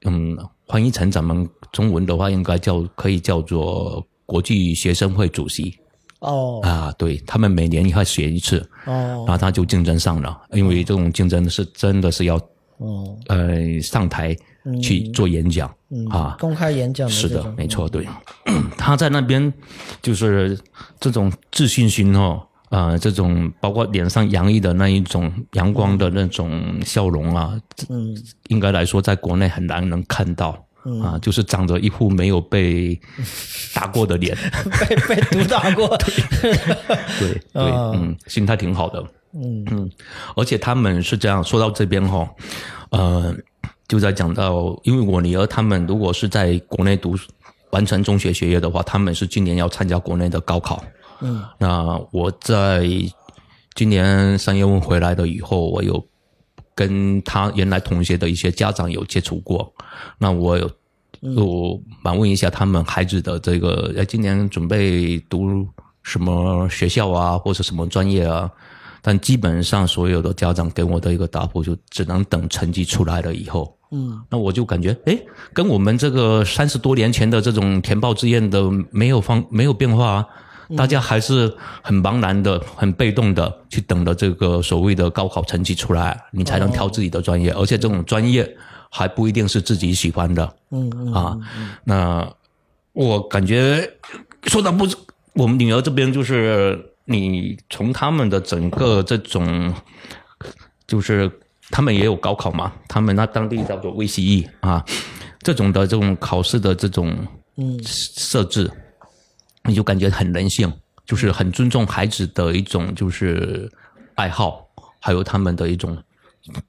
[0.06, 0.38] 嗯，
[0.68, 5.78] 翻译成咱们中文的话，应该叫可以叫做国际学生会主席
[6.26, 12.36] 哦啊，对他们每年要学一次，哦然后他就竞争上了，因为这种竞争是真的是要
[12.78, 14.36] 哦，呃上台
[14.82, 15.74] 去做演讲、
[16.10, 16.36] 啊。
[16.40, 18.06] 公开演讲是的，没错，对。
[18.78, 19.54] 他在那边
[20.02, 20.60] 就是
[21.00, 27.58] 这种自信心哦，啊、这种包括脸上洋溢的那一种阳光的那种笑容啊，
[27.90, 28.16] 嗯
[28.48, 30.65] 应该来说在国内很难能看到。
[31.02, 33.00] 啊，就是长着一副没有被
[33.74, 34.38] 打过的脸，
[34.88, 36.50] 被被毒打过，对
[37.54, 39.66] 对，啊嗯，心态挺好的，嗯。
[39.72, 39.90] 嗯，
[40.36, 42.30] 而且他们是这样说到这边哈，
[42.92, 43.36] 呃，
[43.88, 47.16] 就在讲到，因为我女儿他们如果是在国内读
[47.72, 50.84] 完成中学学业的话，他们是今年要参加国内的高考。
[51.22, 52.88] 嗯，那我在
[53.74, 56.06] 今年三月份回来的以后，我有
[56.76, 59.74] 跟他原来同学的一些家长有接触过，
[60.18, 60.70] 那我有
[61.36, 65.66] 我访问一下他们孩子的这个，哎，今年准备读
[66.04, 68.52] 什么学校啊，或者什么专业啊？
[69.02, 73.78] 但基本上所有的家长给我的一个答复，就只能等成绩出来了以后。
[73.92, 75.18] 嗯，那我就感觉，哎，
[75.54, 80.28] 跟我们这个三十多年前的这种填报志愿的没有方没有变化啊。
[80.78, 88.58] 大家还是很茫然的、很被动的去等着这个所谓的高考成绩出来，你才能挑自己的专业，而且这种专业
[88.90, 90.56] 还不一定是自己喜欢的。
[90.72, 91.38] 嗯嗯啊，
[91.84, 92.28] 那
[92.94, 93.88] 我感觉
[94.44, 94.88] 说到不，
[95.34, 99.74] 我们女儿这边就是你从他们的整个这种，
[100.88, 101.30] 就是
[101.70, 104.84] 他们也有高考嘛，他们那当地叫做 VCE 啊，
[105.42, 107.16] 这种的这种考试的这种
[107.58, 107.80] 嗯。
[107.84, 108.70] 设置，
[109.66, 110.72] 你就感觉很人性，
[111.06, 113.72] 就是很尊重孩子的一种就是
[114.16, 114.68] 爱好，
[115.00, 115.98] 还有他们的一种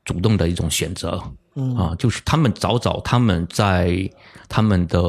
[0.05, 1.22] 主动的一种选择。
[1.55, 4.11] 嗯啊，就是他们早早他们在
[4.47, 5.01] 他们的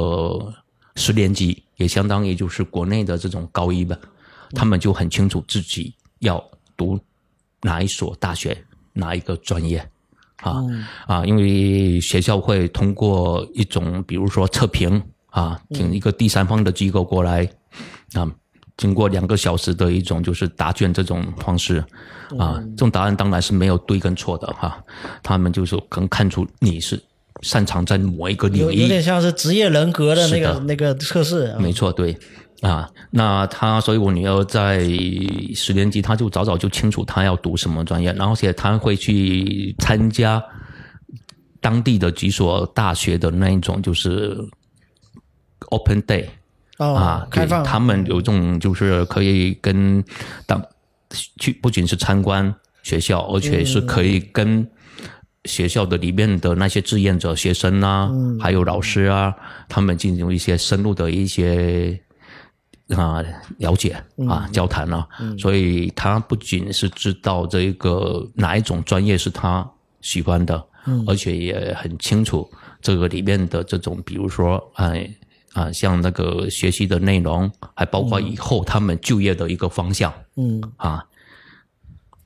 [0.96, 3.98] 十年级，也相当于就是国内的这种高一吧，
[4.52, 6.42] 他们就很清楚自己要
[6.78, 6.98] 读
[7.62, 8.58] 哪一所大学，
[8.94, 9.80] 哪一个专业。
[10.38, 10.62] 啊、
[11.06, 15.04] 啊，因为学校会通过一种，比如说测评
[15.40, 17.48] 啊，请一个第三方的机构过来
[18.14, 18.28] 啊，
[18.76, 21.78] 经过两个小时的一种就是答卷这种方式
[22.40, 24.84] 啊，这种答案当然是没有对跟错的哈，
[25.22, 27.00] 他们就是可能看出你是
[27.42, 31.60] 擅长在某一个领域，有有点像是职业人格的那个那个测试啊。
[31.60, 32.18] 没错，对。
[32.62, 34.80] 啊，那他，所以我女儿在
[35.54, 40.44] 十年级，她就早早就清楚她要读什么专业，然后且她会去参加
[41.62, 44.36] 当地的几所大学的那一种，就是
[45.70, 46.26] open day
[46.78, 50.04] 哦啊，，对开放，他们有这种就是可以跟
[50.46, 50.64] 当
[51.40, 52.54] 去，不仅是参观
[52.84, 54.70] 学校，而且是可以跟
[55.46, 59.34] 学校的里面的那些志愿者、学生啊，还有老师啊，
[59.68, 62.00] 他们进行一些深入的一些
[62.90, 63.24] 啊
[63.58, 63.96] 了解
[64.30, 65.08] 啊交谈啊，
[65.40, 69.68] 所以他不仅是知道这个哪一种专业是他
[70.02, 70.64] 喜欢的，
[71.08, 72.48] 而且也很清楚
[72.82, 75.10] 这个里面的这种，比如说哎。
[75.58, 81.04] 啊，像那个学习的内容，还包括以后他们就业的一个方向嗯，啊，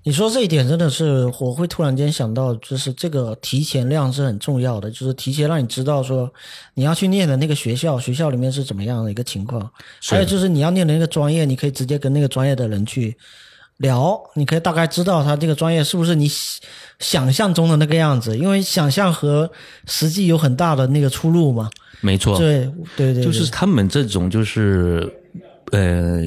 [0.03, 6.29] 你说这一点真的是，我会突然间想到，就是这个提前量是很重要的，就是提前让你知道说
[6.73, 9.71] 你要去念的那个学校，学校里面是怎么样的一个情况，
[10.09, 13.15] 还有就是你要念的那个专业，你可以直接跟那个专业的人去
[13.77, 16.59] 聊，你可以大概知道他这个专业是不是你想
[16.99, 19.49] 想象中的那个样子，因为想象和
[19.85, 21.69] 实际有很大的那个出入嘛。
[22.01, 25.11] 没错，对对对，就是他们这种就是
[25.71, 26.21] 呃，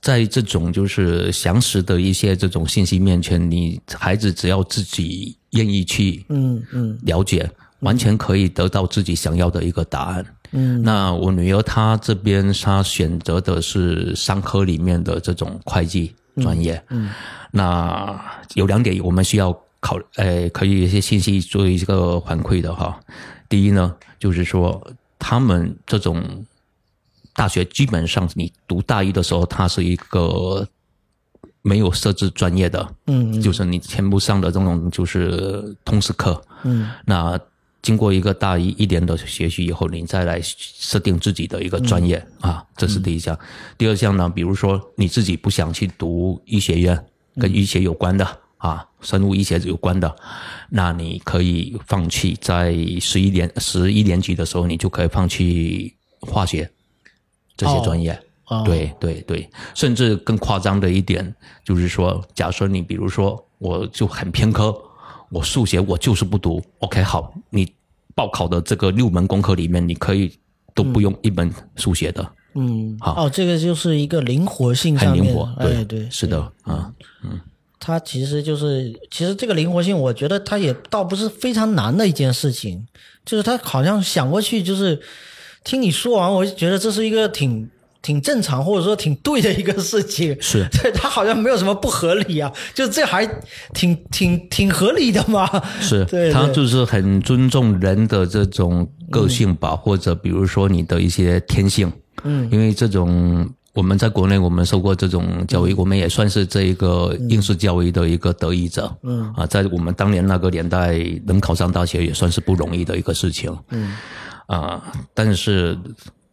[0.00, 7.48] 在这种就是详实的一些这种信息面前，你孩子只要自己愿意去嗯嗯了解，
[7.80, 10.24] 完全可以得到自己想要的一个答案。
[10.52, 16.82] 嗯，那我女儿她这边她选择的是商科里面的这种会计专业。
[16.88, 17.10] 嗯，
[17.50, 18.18] 那
[18.54, 22.98] 有两点我们需要考，呃，可以一些信息做一个反馈的哈。
[23.46, 24.82] 第一呢，就是说
[25.18, 26.44] 他们这种
[27.34, 30.66] 大学基本上你读大一的时候，它是一个
[31.62, 36.90] 没有设置专业的，嗯就是你全部上的这种就是通识课，嗯。
[37.04, 37.38] 那
[37.80, 43.38] 经过一个大一一年的学习以后，你再来设定自己的一个专业、啊，这是第一项。
[43.76, 47.06] 第二项呢，比如说你自己不想去读医学院，
[47.36, 48.26] 跟医学有关的、
[48.58, 50.14] 啊，生物医学有关的，
[50.70, 56.70] 那你可以放弃在十一年十一年级的时候，你就可以放弃化学
[57.56, 58.12] 这些专业。
[58.12, 64.74] 哦对对对，甚至更夸张的一点就是说，假设你比如说，我就很偏科，
[65.30, 67.70] 我数学我就是不读，OK，好，你
[68.14, 70.32] 报考的这个六门功课里面，你可以
[70.74, 76.90] 都不用一门数学的，嗯，好哦，这个就是一个灵活性很上面，灵活，哎对，是的啊，
[77.80, 82.86] 它其实就是，其实这个灵活性，我觉得它也倒不是非常难的一件事情，
[83.24, 85.00] 就是他好像想过去，就是
[85.64, 87.70] 听你说完，我就觉得这是一个挺
[88.02, 90.36] 挺正常，或者说挺对的一个事情。
[90.42, 93.26] 是 对他好像没有什么不合理啊，就这还
[93.74, 95.48] 挺挺挺合理的嘛。
[95.80, 101.92] 是他就是很尊重人的这种个性吧，或者比如说你的一些天性，
[102.24, 103.48] 嗯，因为这种
[103.78, 113.96] 我们在国内我们受过这种教育，我们也算是这一个应试教育的一个得益者，嗯啊，在我们当年那个年代能考上大学也算是不容易的一个事情，嗯
[114.48, 114.82] 啊，
[115.14, 115.78] 但是。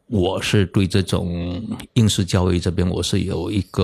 [0.07, 1.59] 我是对这种
[1.93, 3.83] 应试教育这边，我是有一个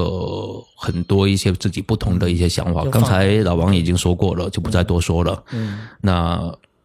[0.77, 2.83] 很多一些自己不同的一些想法。
[2.83, 5.43] 就刚才老王已经说过了，就不再多说了。
[5.51, 6.39] 嗯，那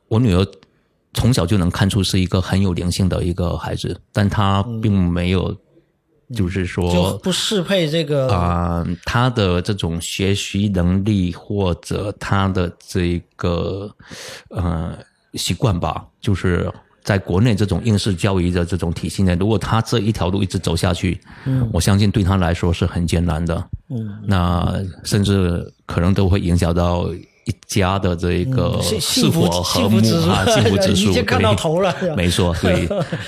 [0.08, 0.42] 我女儿
[1.12, 5.54] 从小就能看出是一个很有灵性的一个孩子，但她并没有，
[6.34, 13.90] 就是说就说不适配这个啊、他的这种学习能力或者他的这个
[14.50, 14.98] 呃
[15.34, 16.72] 习惯吧，就是。
[17.06, 27.08] 在国内这种应试教育的这种体系内，如果他这一条路一直走下去，嗯，我相信对他来说是很艰难的，嗯，那甚至可能都会影响到
[27.46, 32.86] 一家的这个幸福否和睦啊，幸福指数已经看到头了，没错， 所以，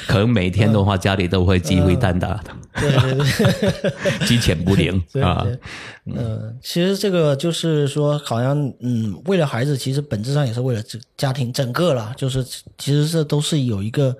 [0.08, 2.44] 可能每天的话，家里都会鸡飞蛋打的，
[2.80, 3.92] 对对对。
[4.26, 4.92] 鸡犬不宁
[5.22, 5.42] 啊。
[5.44, 5.58] 对，
[6.06, 12.44] 嗯，其实这个就是说，好像嗯，为了孩子，其实本质上也是为了这家庭整个了，就是
[12.76, 14.16] 其实这都是有一个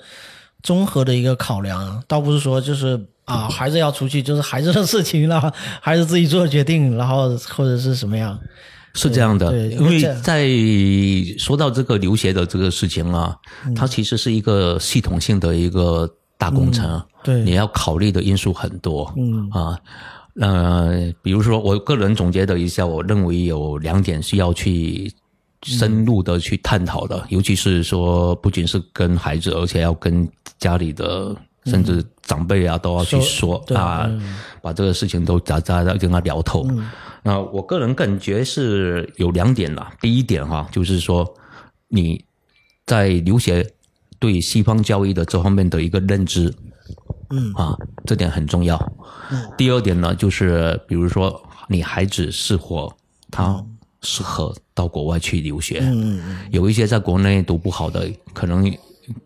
[0.62, 8.38] 综合的一个考量啊，倒不是说就是啊，孩子要出去就是孩子的事情了，孩子自己做决定，然后或者是什么样，
[8.99, 10.49] 是这样的，因为在
[11.38, 13.74] 说到这个留学的这个事情啊，嗯。
[13.74, 17.42] 它其实是一个系统性的一个大工程，对。
[17.42, 19.49] 你要考虑的因素很多，嗯。
[19.51, 19.78] 啊，
[20.40, 25.11] 呃，比如说我个人总结的一下，我认为有两点需要去
[25.62, 30.28] 深入的去探讨的，尤其是说不仅是跟孩子，而且要跟
[30.59, 31.34] 家里的
[31.66, 34.09] 甚至长辈啊都要去说对啊，
[34.61, 36.66] 把这个事情都大家跟他聊透。
[37.23, 41.35] 那我个人感觉是有两点啦，第一点哈，就是说
[41.89, 42.25] 你
[42.87, 43.66] 在留学
[44.19, 46.55] 对西方教育的这方面的一个认知，
[47.31, 47.53] 嗯。
[47.55, 48.93] 啊，这点很重要。
[49.57, 52.93] 第二点呢，就是比如说你孩子是否
[53.31, 53.62] 他
[54.01, 58.73] 适合到国外去留学，嗯嗯有一些在国内读不好的，可能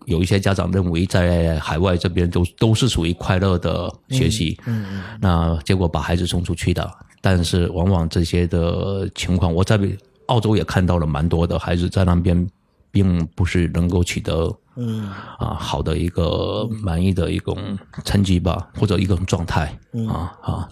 [0.07, 5.03] 有一些家长认为在海外这边都都是属于快乐的学习，嗯嗯。
[5.21, 6.91] 那结果把孩子送出去的，
[7.23, 9.81] 但是往往这些的情况，我在
[10.27, 12.47] 澳洲也看到了蛮多的孩子在那边，
[12.91, 15.09] 并不是能够取得嗯。
[15.39, 20.07] 啊好的一个满意的一种成绩吧，或者一种状态嗯。
[20.09, 20.69] 啊啊。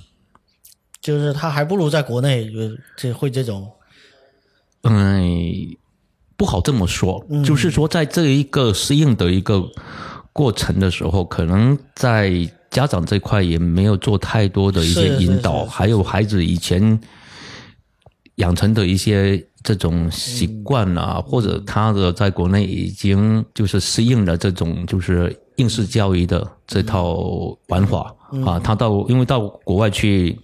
[1.00, 2.58] 就是他还不如在国内，就
[2.94, 3.70] 这会这种，
[4.82, 5.40] 嗯，
[6.36, 9.66] 不好这么说，就是说在这一个适应的一个
[10.32, 12.30] 过程的时候，可能在
[12.70, 16.98] 家长这块也没有做太多的一些引导，还有孩子以前
[18.36, 27.16] 养成的一些这种习惯啊，或者他的在国内已经就是适应了这种就是应试教育的这套
[27.68, 28.14] 玩法、
[28.46, 30.38] 啊，他到因为到国外去。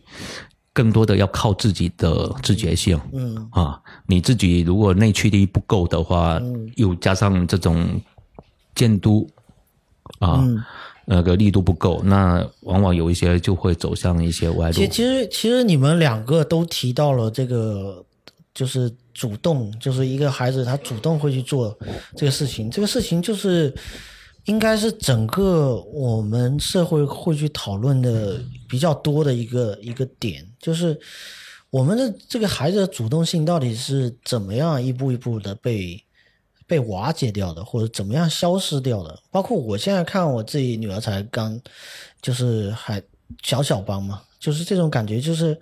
[0.76, 3.48] 更多的要靠自己的自觉性，嗯。
[3.50, 6.38] 啊，你自己如果内驱力不够的话，
[6.74, 7.98] 又加上这种
[8.74, 9.26] 监督
[10.18, 10.62] 啊，嗯
[11.06, 14.88] 那个力度不够，那往往有一些就会走向一些歪路其。
[14.88, 18.04] 其实其实你们两个都提到了这个，
[18.52, 21.78] 就是主动，就是一个孩子他主动会去做
[22.16, 23.72] 这个事情，这个事情就是
[24.46, 30.98] 应该是整个我们社会会去讨论的比较多的一个一个点，就是
[31.70, 36.02] 我们的这个孩子的主动性到底是怎么样一步一步的被
[36.66, 39.18] 被瓦解掉的，或者怎么样消失掉的。
[39.30, 41.60] 包括我现在看我自己女儿才刚，
[42.20, 43.00] 就是还
[43.42, 45.56] 小小班嘛，就是这种感觉，就是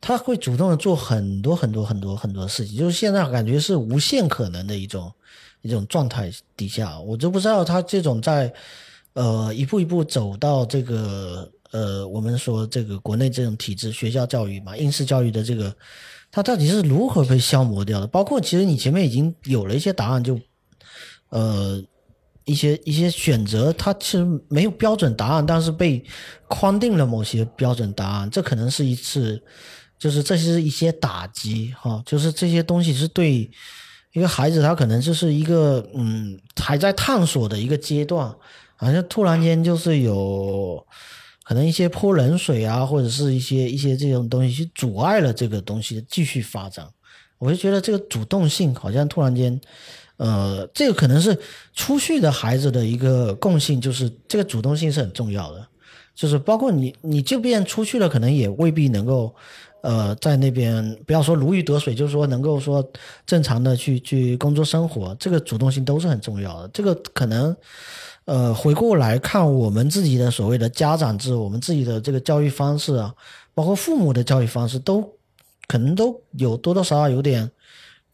[0.00, 5.10] 她会主动的做很多很多很多很多事情，就是现在感觉是无限可能的一种
[5.62, 8.52] 一种状态底下，我就不知道她这种在
[9.14, 15.74] 呃一步一步走到这个呃我们说这个国内这种体制学校教育嘛，应试教育的这个。
[16.34, 18.06] 它到底是如何被消磨掉的？
[18.06, 20.40] 包括其实你前面已经有了一些答案，就
[21.28, 21.78] 呃
[22.46, 26.02] 一些一些选择，它其实没有标准答案，但是被
[26.48, 29.42] 框定了某些标准答案，这可能是一次，
[29.98, 33.50] 就是这是一些打击哈，就是这些东西是对
[34.14, 38.34] 一个孩子，他可能就是一个嗯还在探索的一个阶段，
[38.76, 40.86] 好像突然间就是有。
[41.44, 46.86] 可能一些泼冷水啊，或者是一些一些这种东西去阻碍了这个东西继续发展，
[47.38, 49.60] 我就觉得这个主动性好像突然间，
[50.18, 51.36] 呃，这个可能是
[51.74, 55.66] 出去的孩子的一个共性，就是这个主动性是很重要的，
[56.14, 59.34] 就是包括你，你就便出去了，可能也未必能够，
[59.82, 62.88] 呃，在那边不要说如鱼得水，就是说能够说
[63.26, 67.56] 正常的去去工作生活，这个主动性都是很重要的，这个可能。
[68.24, 73.12] 呃，回过来看我们自己的所谓的家长制，我们自己的这个教育方式啊，
[73.52, 75.16] 包括父母的教育方式，都
[75.66, 77.50] 可能都有多多少少有点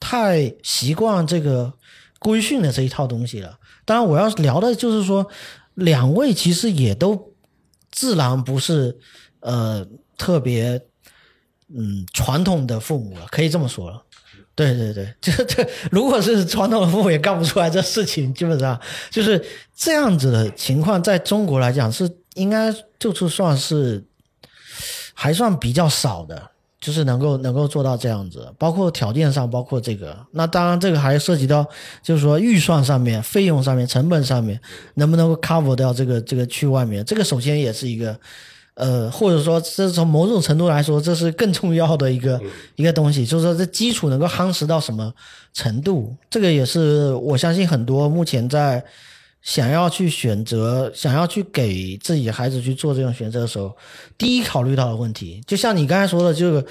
[0.01, 1.73] 太习惯这个
[2.19, 3.59] 规训的这一套东西了。
[3.85, 5.27] 当然，我要聊的就是说，
[5.75, 7.33] 两位其实也都
[7.91, 8.99] 自然不是
[9.41, 9.87] 呃
[10.17, 10.81] 特别
[11.69, 14.03] 嗯传统的父母了，可以这么说了。
[14.55, 18.81] 对对对，这这 如果是传统的父母也干不出来这事情，基本上
[19.11, 19.45] 就是
[19.77, 24.03] 这样子的情况，在中国来讲是应该就是算是
[25.15, 31.65] 还算比较少的，就是能够能够做到这样子，包括条件上，包括这个，那当然这个还涉及到
[32.03, 34.61] 就是说预算上面、费用上面、成本上面
[34.95, 38.19] 能不能够 cover 掉这个这个去外面，这个首先也是一个。
[38.79, 42.41] 呃，或者说，这从某种程度来说，这是更重要的一个
[42.77, 45.13] 一个东西，就是说，这基础能够夯实到什么
[45.53, 48.83] 程度，这个也是我相信很多目前在
[49.49, 53.75] 想要去选择、想要去给自己孩子去做这种选择的时候，
[54.19, 56.63] 第一考虑到的问题，就像你刚才说的，这个，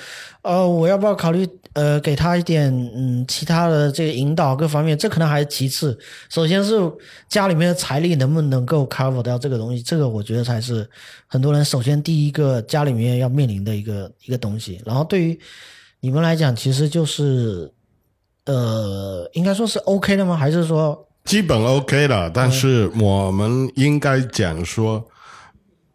[0.44, 5.98] 呃，我要不要考虑呃给他一点嗯其他的这个引导各方面，这可能还是其次，
[6.30, 6.76] 首先是
[7.28, 10.88] 家里面的财力能不能够 cover 掉这个东西，这个我觉得才是
[11.26, 14.80] 很多人首先第一个家里面要面临的一个一个东西。
[14.86, 15.40] 然后对于
[16.00, 17.74] 你们来讲，其实就是
[18.46, 20.38] 呃，应该说是 OK 的吗？
[20.38, 25.06] 还是说基本 OK 了，但是我们应该讲说，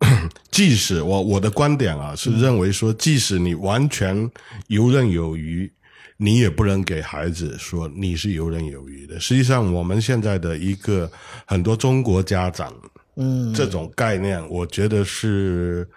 [0.53, 4.31] 即使我我的观点啊是认为说，即使你完全
[4.67, 5.73] 游刃有余，
[6.19, 9.19] 你也不能给孩子说你是游刃有余的。
[9.19, 11.11] 实际上，我们现在的一个
[11.47, 12.71] 很多中国家长
[13.17, 15.89] 嗯这种概念，我觉得是，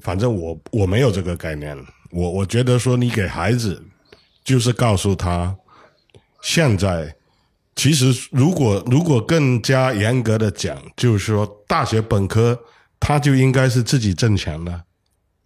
[0.00, 1.78] 反正我我没有这个概念。
[2.10, 3.80] 我我觉得说，你给孩子
[4.42, 5.54] 就是告诉他，
[6.42, 7.14] 现在
[7.74, 12.58] 其实如果如果更加严格的讲，就是说大学本科
[13.00, 14.82] 他就应该是自己挣钱的。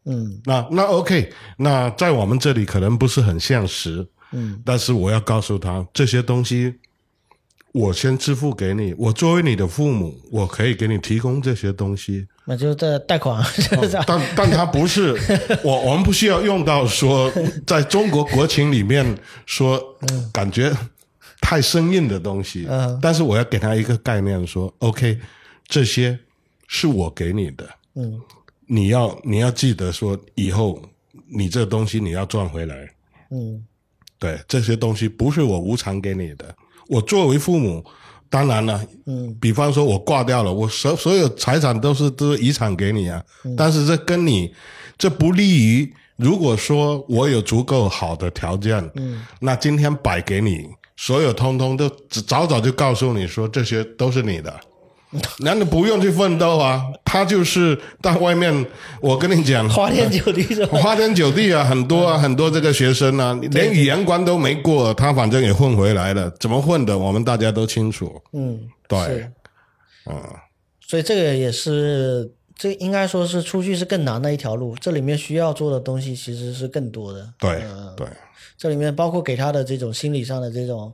[0.08, 6.74] 嗯那那 OK，那在我们这里可能不是很现实，嗯，但是我要告诉他这些东西，
[7.72, 13.44] 我先支付给你，我作为你的父母，我可以给你提供这些东西，那就是贷款？
[14.06, 15.12] 但但他不是
[15.64, 17.32] 我，我们不需要用到说
[17.66, 19.80] 在中国国情里面说
[20.32, 20.72] 感觉
[21.40, 22.98] 太生硬的东西，嗯。
[23.00, 25.18] 但是我要给他一个概念说，OK，
[25.66, 26.18] 这些
[26.66, 28.20] 是我给你的，嗯。
[28.66, 30.82] 你要你要记得说，以后
[31.28, 32.76] 你这东西你要赚回来。
[33.30, 33.64] 嗯。
[34.18, 36.54] 对，这些东西不是我无偿给你的。
[36.88, 37.84] 我作为父母，
[38.30, 43.22] 当然了，嗯，比方说我挂掉了，我所所有财产都是都是遗产给你啊。
[43.44, 43.54] 嗯。
[43.54, 44.54] 但是这跟你
[44.96, 50.66] 这不利于，如果说我有足够好的条件，嗯，那今天摆给你，
[50.96, 51.88] 所有通通都
[52.26, 54.54] 早早就告诉你说这些都是你的。
[55.38, 58.66] 那你不用去奋斗啊，他就是到外面，
[59.00, 60.78] 我跟你讲，花天酒地是吧？
[60.78, 66.28] 花天酒地啊，很多啊，很多这个学生啊，连语言关都没过，他反正也混回来了。
[66.40, 68.20] 怎么混的，我们大家都清楚。
[68.32, 69.32] 嗯，对是，
[70.10, 70.20] 嗯，
[70.80, 74.74] 所以这个也是，这应该说是出去是更难的一条路。
[74.80, 77.26] 这里面需要做的东西其实是更多的。
[77.38, 78.06] 对嗯对，
[78.56, 80.92] 这里面包括给他的这种心理上的这种，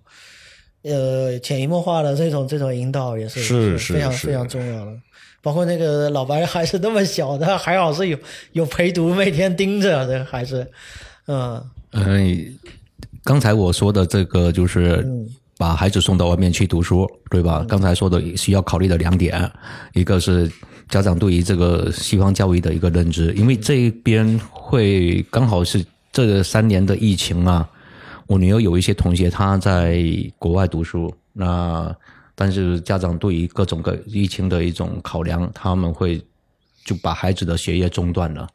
[0.82, 4.92] 呃，潜移默化的这种这种引导，也是是非常非常重要的。
[5.40, 8.18] 包括那个老白还是那么小的，还好是有
[8.52, 10.64] 有陪读，每天盯着的还是，
[11.26, 12.58] 嗯嗯，
[13.24, 15.28] 刚才我说的这个就是嗯
[15.58, 17.64] 把孩子送到外面去读书，对吧？
[17.68, 19.50] 刚才说的需要考虑的两点，
[19.94, 20.48] 一个是
[20.88, 27.68] 家长对于这个西方教育的一个认知，因为这边会刚好是这三年的疫情啊，
[28.26, 30.04] 我女儿有一些同学她在
[30.38, 31.94] 国外读书，那
[32.34, 36.22] 但是家长对于各种各疫情的一种考量，他们会
[36.84, 38.46] 就把孩子的学业中断了。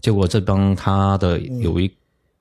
[0.00, 1.90] 结果这帮他的有一、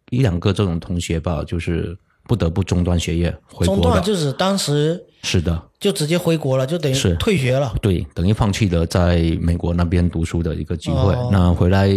[0.10, 3.82] 一两个这种同学吧，就是不得不中断学业回国了。
[3.84, 7.74] 断就是当时是的，就直接回国了，就等于是退学了。
[7.82, 11.14] 对，等于放弃了在美国那边读书的一个机会。
[11.14, 11.90] 哦那回来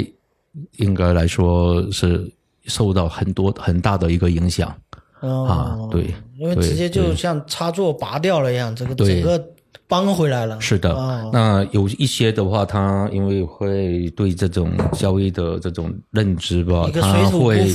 [0.76, 2.30] 应该来说是
[2.66, 4.74] 受到很多很大的一个影响。
[5.20, 5.46] 哦。
[5.46, 9.20] 啊对对因为直接就像插座拔掉了一样，这个对。
[9.20, 9.42] 整个
[9.86, 10.60] 搬回来了。
[10.60, 11.30] 是的，哦。
[11.32, 17.68] 那有一些的话，他因为会对这种交易的这种认知吧他会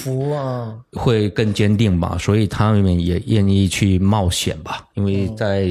[0.91, 5.69] 会更坚定吧，所以他们也愿意去冒险吧，因为在、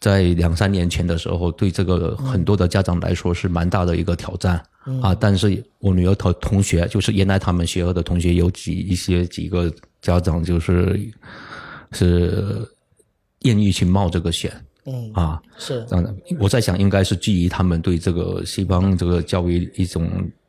[0.00, 4.60] 在两三年前的时候，对这个很多的家长来说是蛮大的一个挑战、
[5.02, 5.14] 啊。
[5.14, 10.98] 但是我女儿的同学，就是原来他们学校的同学有几一些几个家长就是
[11.92, 12.66] 是
[13.42, 14.52] 愿意去冒这个险
[14.86, 15.42] 嗯，啊。
[15.58, 20.08] 是，当然，我在想，应该是基于他们对这个西方这个教育一种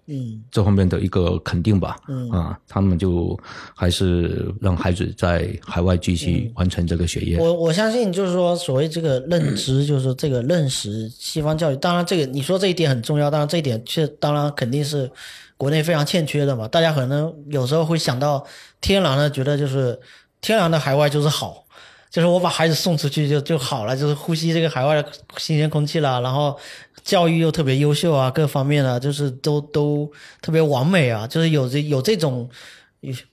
[0.10, 1.98] 嗯这方面的一个肯定吧。
[2.08, 3.40] 嗯啊，他们就
[3.76, 7.38] 还是让孩子在海外继续完成这个学业。
[7.38, 11.76] 我我相信，就是说，所谓这个认知，就是说这个认识西方教育。
[11.76, 15.10] 当然，这个你说这一点很重要，当然这一点确当然肯定是
[15.58, 16.68] 国内非常欠缺的嘛。
[16.68, 18.44] 大家可能有时候会想到
[18.82, 20.00] 天然的觉得就是
[20.42, 21.66] 天然的海外就是好，
[22.10, 26.58] 就是我把孩子送出去就就好了，就是呼吸这个海外的新鲜空气啦，然后
[27.04, 32.50] 教育又特别优秀啊，各方面啊，就是都都特别完美啊， 就是有这有这种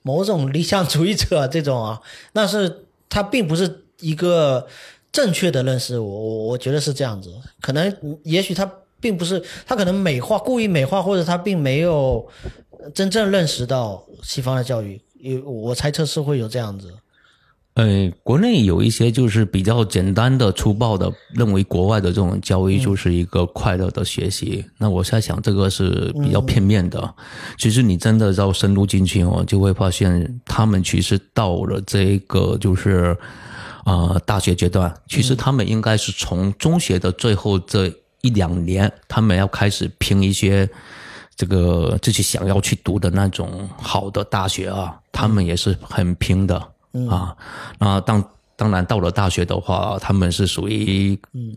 [0.03, 1.99] 某种理想主义者这种啊，
[2.31, 4.67] 但是他并不是一个
[5.11, 7.91] 正确的认识，我我我觉得是这样子，可能
[8.23, 12.27] 也许他并不是他可能美化故意美化，或者他并没有
[12.93, 16.93] 真正认识到西方的教育，有我猜测是会有这样子。
[17.77, 24.65] 呃，国内有一些就是比较简单的、粗暴的，认为国外的这种教育就是一个快乐的学习。
[24.79, 27.13] 那我在想，这个是比较片面的。
[27.55, 33.15] 其实你真的要深入进去哦，就会发现他们其实到了这个就是
[33.83, 40.67] 啊、呃大学阶段，其实他们应该是从中学的最后这一两年，他们要开始拼一些。
[41.35, 46.59] 这个自己想要去读的那种好的大学啊，他们也是很拼的、
[47.07, 47.35] 啊。
[47.79, 48.23] 那当
[48.55, 51.55] 当然到了大学的话，他们是属于嗯，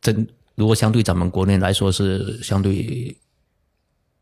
[0.00, 3.16] 真如果相对咱们国内来说是相对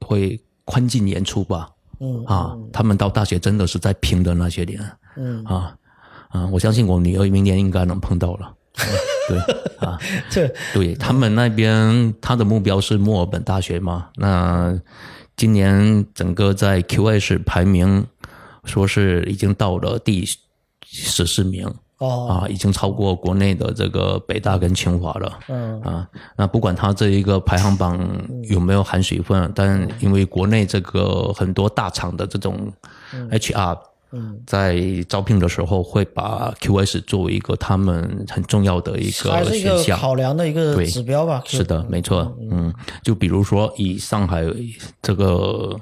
[0.00, 1.68] 会宽进严出吧。
[2.00, 4.80] 嗯啊，他们到大学真的是在拼的那些年。
[5.16, 5.76] 嗯啊
[6.30, 8.54] 啊，我相信我女儿明年应该能碰到了。
[9.28, 9.38] 对
[9.86, 9.98] 啊，
[10.30, 14.78] 这对他们那边他的目标是墨尔本大学嘛，那
[15.36, 18.06] 今年整个在 QS 排名
[18.64, 20.26] 说是已经到了第
[20.84, 21.68] 十四名。
[21.98, 25.38] 哦，啊，已经超过国内的这个北大跟清华了。
[25.48, 27.98] 嗯啊，那不管它这一个排行榜
[28.44, 32.72] 有没有含水分，但因为国内这个很多大厂的这种
[33.32, 33.76] HR，
[34.12, 39.98] 嗯，在招聘的时候会把 QS 作为一个他们很重要的一个选项。
[39.98, 41.42] 考量的一个指标吧。
[41.46, 44.44] 是的，没错，嗯，就比如说以上海
[45.02, 45.76] 这个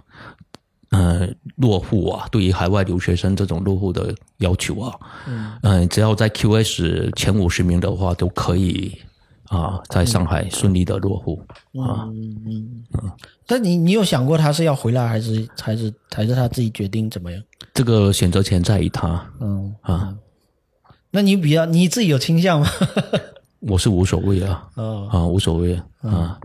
[0.91, 4.95] 呃落户啊，对于海外留学生这种落户的要求啊，
[5.62, 8.97] 嗯、只要在 QS 前五十名的话，都可以
[9.49, 11.41] 啊，在上海顺利的落户
[11.80, 12.07] 啊。
[12.11, 12.84] 嗯嗯
[13.47, 17.43] 但你你有想过他是要回来，还是还是还是他自己决定怎么样？
[17.74, 20.14] 这个选择权在于他嗯，啊，
[21.11, 22.66] 那你比较你自己有倾向吗？
[23.61, 25.09] 我是无所谓啊，哦。
[25.11, 26.39] 啊，无所谓啊，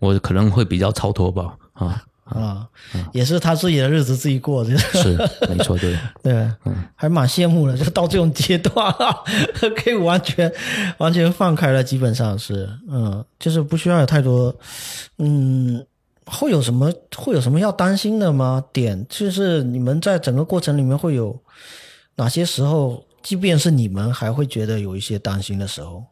[0.00, 2.02] 我可能会比较超脱吧，啊，
[2.32, 2.66] 啊，
[3.12, 5.96] 也是他自己的日子自己过，就是是没错，对。
[6.22, 6.50] 对，
[6.94, 9.24] 还蛮羡慕的， 就到这种阶段了，
[9.76, 10.52] 可以完全
[10.98, 14.54] 完全放开了，基本上是，嗯，就是不需要有太多，
[15.18, 15.84] 嗯，
[16.26, 18.62] 会有什么会有什么要担心的吗？
[18.72, 21.38] 点就是你们在整个过程里面会有
[22.16, 26.04] 哪些时候，即便是你们还会觉得有一些担心的时候，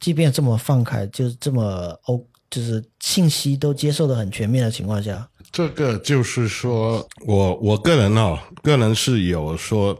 [0.00, 1.62] 即便这么放开，就是这么
[2.06, 2.20] 哦，
[2.50, 9.96] 就是信息都接受的很全面的情况下，这个就是说我我个人哦，个人是有说，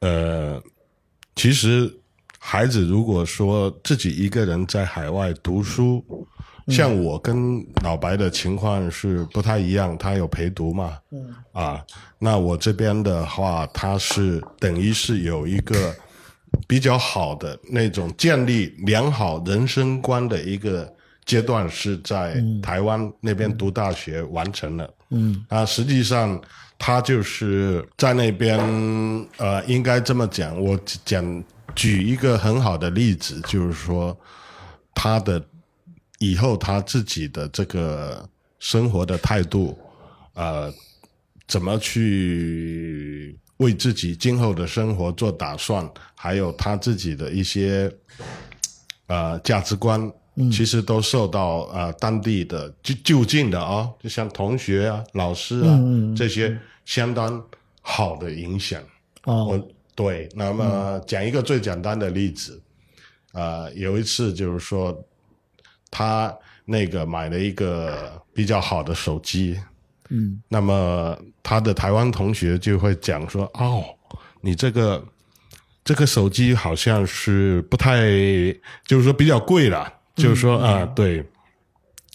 [0.00, 0.60] 呃，
[1.36, 1.92] 其实
[2.38, 6.04] 孩子如果说自己一个人在海外读书，
[6.68, 11.84] 像我跟老白的情况是不太一样，他有陪读嘛，嗯，啊，
[12.18, 15.94] 那我这边的话，他是等于是有一个
[16.66, 20.93] 比较好的那种建立良好人生观的一个
[21.24, 24.94] 阶段，是在台湾那边读大学完成了。
[25.10, 26.40] 嗯，啊，实际上
[26.78, 28.58] 他就是在那边，
[29.38, 31.44] 呃，应该这么讲，我讲
[31.74, 34.16] 举一个很好的例子，就是说
[34.94, 35.42] 他的
[36.18, 39.78] 以后他自己的这个生活的态度，
[40.34, 40.72] 呃，
[41.46, 47.90] 怎么去为自己今后的生活做打算，还有他自己的一些
[49.06, 50.10] 呃价值观，
[50.50, 55.78] 其实都受到呃当地的就就近的啊、就像同学啊、老师啊、
[56.16, 57.42] 这些相当
[57.80, 58.82] 好的影响。
[59.24, 62.60] 哦，我对，那么讲一个最简单的例子，
[63.32, 64.94] 呃，有一次就是说，
[65.90, 69.56] 他那个买了一个比较好的手机，
[70.10, 73.84] 嗯，那么他的台湾同学就会讲说，哦，
[74.40, 75.02] 你这个
[75.84, 78.00] 这个手机好像是不太，
[78.84, 81.24] 就是说比较贵了，就是说啊、对，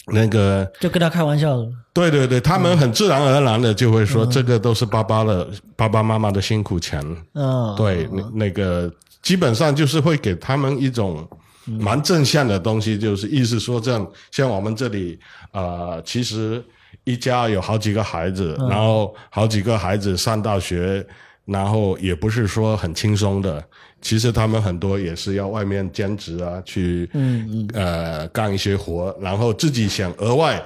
[0.06, 1.68] 那个就跟他开玩笑了。
[1.92, 7.00] 对对对，他们很自然而然的就会说，这个都是爸爸的爸爸妈妈的辛苦钱。
[7.34, 8.90] 嗯，对，那那个
[9.22, 11.28] 基本上就是会给他们一种
[11.64, 15.18] 蛮正向的东西，就是意思说这样，像我们这里
[15.50, 16.64] 啊，其实
[17.04, 21.04] 一家有好几个孩子，然后好几个孩子上大学，
[21.50, 23.62] 然后也不是说很轻松的。
[24.00, 30.62] 其实他们很多也是要外面兼职啊，去嗯呃干一些活，然后自己想额外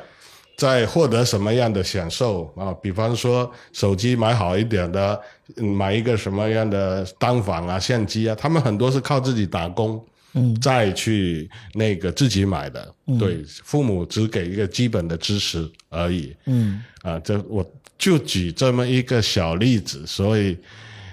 [0.56, 2.72] 再获得什么样的享受啊？
[2.80, 5.20] 比方说手机买好一点的，
[5.56, 10.00] 嗯买一个什么样的单反啊、相机啊，他们很多是靠自己打工，
[10.34, 17.68] 嗯，再去那个自己买的，对，父母只给一个基本的支持而已，嗯，啊，这我
[17.98, 20.58] 就举这么一个小例子，所以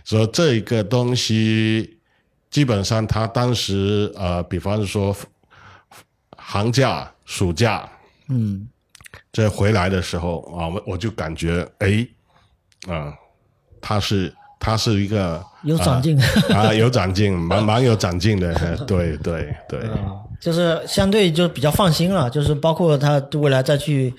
[0.04, 1.98] 说这一个东西
[2.50, 5.16] 基本上他当时呃，比方说
[6.38, 7.88] 寒假、暑假，
[8.30, 8.68] 嗯，
[9.32, 12.06] 这回来的时候啊，我我就感觉哎，
[12.88, 13.14] 啊、
[13.80, 16.20] 他是他是一个有长进，
[16.50, 18.54] 啊有长进，蛮 蛮有长进的，
[18.86, 19.80] 对对对。
[20.40, 24.12] 就是相对就比较放心了，就是包括他未来再去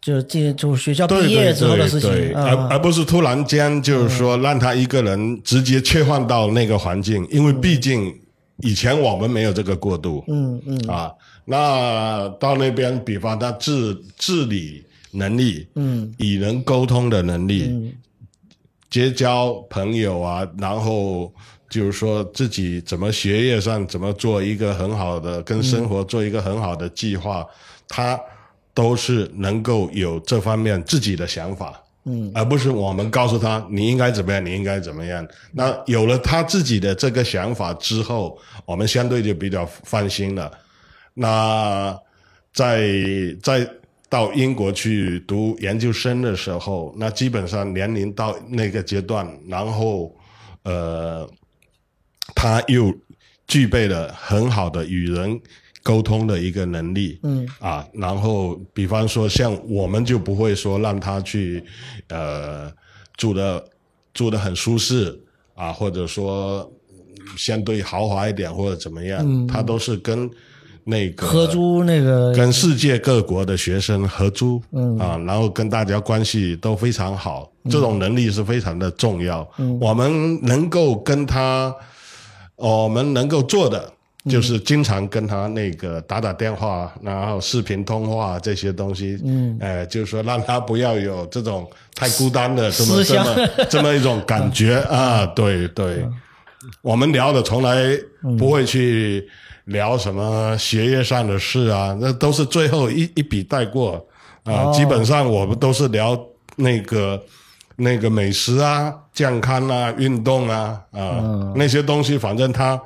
[0.00, 8.18] 就是进就学校毕业之后的事对对，情而啊，而不是突然间就是说让他一个人直接切换到那个环境，因为毕竟
[8.62, 10.78] 以前我们没有这个过渡，嗯嗯。
[10.88, 11.12] 啊，
[11.44, 14.82] 那到那边，比方他治治理
[15.12, 17.94] 能力，嗯，与人沟通的能力，
[18.88, 21.30] 结交朋友啊，然后
[21.68, 27.46] 就是说自己怎么学业上怎么做一个很好的，跟生活做一个很好的计划，
[27.86, 28.18] 他
[28.72, 35.26] 都是能够有这方面自己的想法，嗯，而不是我们告诉他你应该怎么样，你应该怎么样。
[35.52, 40.50] 那有了他自己的这个想法之后，我们相对就比较放心了。
[41.14, 41.98] 那
[42.52, 42.90] 在
[43.42, 43.68] 在
[44.08, 50.14] 到英国去读研究生的时候，那基本上年龄到那个阶段，然后
[50.62, 51.28] 呃，
[52.34, 52.92] 他又
[53.46, 55.40] 具备了很好的与人
[55.90, 61.64] 沟通的一个能力，嗯啊，然后比方说像我们就不会说让他去
[62.08, 62.70] 呃
[63.16, 63.64] 住的
[64.14, 65.18] 住的很舒适
[65.56, 66.70] 啊，或者说
[67.36, 70.30] 相对豪华一点或者怎么样，他都是跟。
[70.82, 79.46] 那个合租那个跟世界各国的学生合租，嗯啊，然后跟大家关系都非常好，这种能力是非常的重要。
[79.58, 81.72] 嗯，我们能够跟他，
[82.56, 83.92] 我们能够做的
[84.28, 89.18] 就是经常跟他那个打打电话，然后视频通话这些东西。
[89.24, 95.24] 嗯，哎，就是说让他不要有这种太孤单的这么这么这么一种感觉啊。
[95.26, 96.06] 对对，
[96.82, 97.76] 我们聊的从来
[98.38, 99.28] 不会去。
[99.66, 101.96] 聊什么学业上的事啊？
[102.00, 104.04] 那都是最后一一笔带过
[104.42, 104.72] 啊。
[104.72, 106.18] 基本上我们都是聊
[106.56, 107.22] 那个
[107.76, 112.18] 那个美食啊、健康啊、运动啊啊那些东西。
[112.18, 112.80] 反正他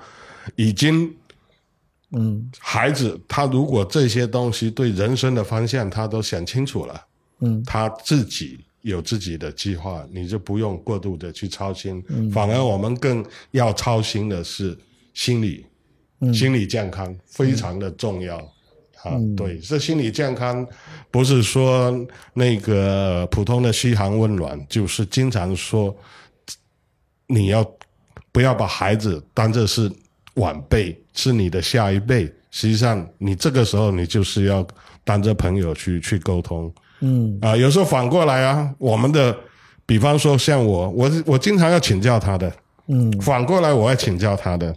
[0.57, 1.11] 已经，
[2.17, 7.07] 嗯，孩子他如果这些东西对人生的方向他都想清楚了，
[7.41, 12.03] 嗯，他自己有自己的计划，你就不用过度的去操心。
[12.09, 12.31] 嗯。
[12.31, 14.77] 反而我们更要操心的是
[15.13, 15.67] 心理。
[16.33, 18.39] 心理健康非常的重要，
[19.03, 20.67] 啊，对，这心理健康
[21.11, 21.93] 不是说
[22.33, 25.95] 那个普通的嘘寒问暖，就是经常说
[27.27, 27.71] 你要
[28.33, 29.93] 不要把孩子当做是
[30.37, 32.31] 晚辈，是你的下一辈。
[32.51, 34.65] 实际上，你这个时候你就是要
[35.03, 39.37] 当着朋友去去沟通，嗯，啊，有时候反过来啊，我们的，
[39.85, 42.53] 比方说像我，我我经常要请教他的，
[42.87, 44.73] 嗯，反过来我要请教他的。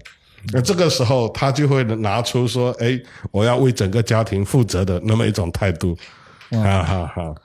[0.54, 3.00] 那这个时候，他就会拿出说：“哎，
[3.32, 5.96] 我要为整个家庭负责的那么一种态度。”
[6.50, 7.36] 哈哈哈，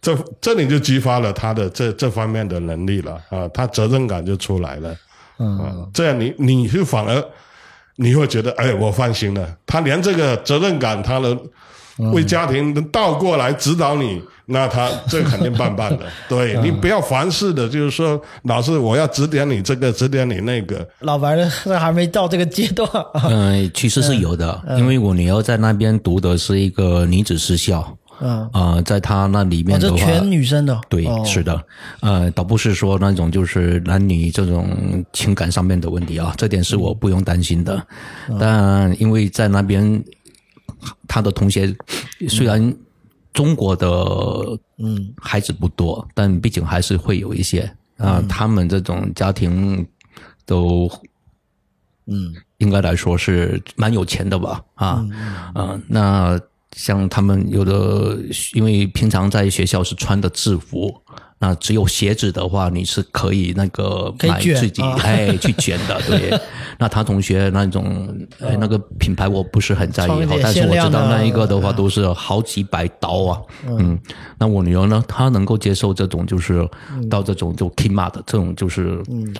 [0.00, 4.96] 这这里就激发了他的这这方面的能力了啊，他责任感就出来了。
[5.38, 7.24] 嗯，这样你你是反而
[7.96, 9.56] 你会觉得，哎，我放心了。
[9.66, 11.38] 他连这个责任感，他能
[12.12, 14.22] 为家庭倒过来指导你。
[14.46, 20.86] 那他这肯定棒棒的， 对你不要凡事的，就是说老是我要指点你这个，指点你那个。
[21.00, 22.86] 老白呢，还没到这个阶段。
[23.30, 27.96] 嗯，其实是有的，因为我女儿在那边读的是一个女子私校。
[28.22, 30.80] 嗯啊，在他那里面的话，全女生的。
[30.88, 31.62] 对，是的。
[32.00, 37.86] 呃，倒不是说那种就是男女这种情感上面的问题啊，这点是我不用担心的。
[38.38, 40.02] 但因为在那边，
[41.08, 41.74] 他的同学
[42.28, 42.74] 虽然。
[43.34, 43.88] 中国的
[44.76, 47.60] 嗯孩子不多，但毕竟还是会有一些
[47.96, 48.22] 啊。
[48.28, 49.86] 他们这种家庭
[50.44, 50.86] 都
[52.04, 55.02] 嗯，应该来说是蛮有钱的吧啊
[55.54, 55.80] 啊。
[55.88, 56.38] 那
[56.76, 58.18] 像他们有的，
[58.54, 60.94] 因为平常在学校是穿的制服。
[61.38, 66.40] 那只有鞋子的话，你是可以那个买自己哎去卷的，对。
[66.78, 73.42] 那他同学那种哎那个品牌我不是很在意哈，但是我知道那一个的话都是好几百刀啊。
[73.66, 73.98] 嗯，
[74.38, 76.64] 那我女儿呢，她能够接受这种就是
[77.10, 79.34] 到这种就 Kmart 这种就是嗯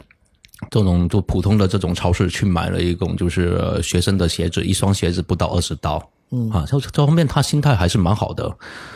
[0.71, 6.05] 这种就普通的这种超市去买了一种就是学生的鞋子，一双鞋子不到二十刀。
[6.33, 8.51] 嗯啊，这这方面他心态还是蛮好的，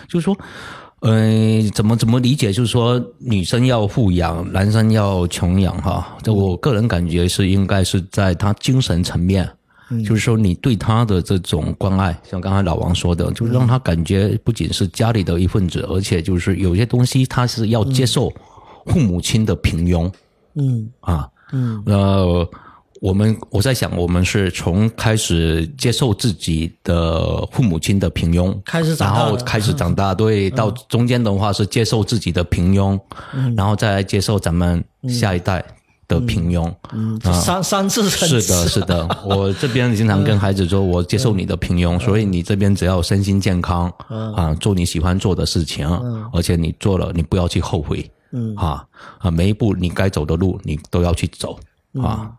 [0.08, 0.36] 就是说。
[1.00, 1.30] 呃，
[1.74, 2.50] 怎么怎么理解？
[2.50, 6.16] 就是说，女生要富养，男生要穷养，哈。
[6.22, 9.46] 这我个人感觉是应该是在他精神层面，
[10.04, 18.32] 就是说你对他的这种关爱，像刚才老王说的，就是让他感觉不仅是家里的一份子，而且就是有些东西他是要接受
[18.86, 20.10] 父母亲的平庸。
[20.54, 22.50] 嗯啊，嗯呃。
[23.00, 32.98] 我们我在想，我们是从开始接受自己的父母亲的平庸，开始长大，然后开始长大，对，到中间的话是接受自己的平庸，
[33.56, 35.64] 然后再来接受咱们下一代
[36.08, 39.06] 的平庸，嗯，三三次是的，是的。
[39.24, 45.86] 我这边经常跟孩子说，我接受你的平庸，所以你这边只要身心健康，啊，做你喜欢做的事情，
[46.32, 48.84] 而且你做了，你不要去后悔，嗯，啊
[49.18, 51.58] 啊，每一步你该走的路，你都要去走，
[52.02, 52.32] 啊。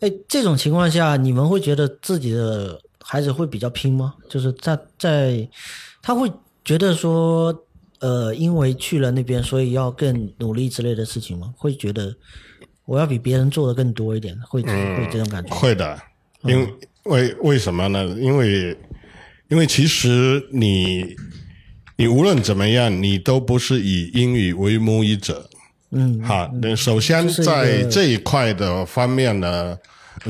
[0.00, 4.14] 哎，这种情况下，你们会觉得自己的孩子会比较拼吗？
[4.28, 5.48] 就是在在，
[6.00, 6.30] 他会
[6.64, 7.64] 觉得说，
[7.98, 11.52] 呃，因为去了那边，所以要更努力之类的事情吗？
[11.56, 12.14] 会觉得
[12.84, 15.52] 我要比别人做的更多一点，会会这种感觉？
[15.52, 16.00] 会的，
[16.44, 16.56] 因
[17.04, 18.04] 为为什么呢？
[18.20, 18.78] 因为
[19.48, 21.16] 因为其实你
[21.96, 25.47] 你无论怎么样，你都不是以英语为母语者。
[25.90, 29.76] 嗯，好，那首先在这一块的方面呢，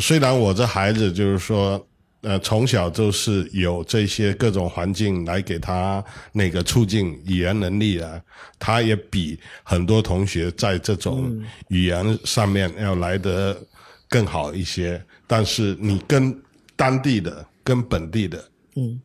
[0.01, 1.85] 虽然我这孩子就是说，
[2.21, 8.21] 呃，从小就是有这些各种环境来给他那个促进语言能力啊，
[8.59, 13.57] 他也比很多同学在这种语言上面要来得
[14.09, 15.03] 更好一些。
[15.27, 16.37] 但是你跟
[16.77, 19.01] 当地的、跟本地的，嗯，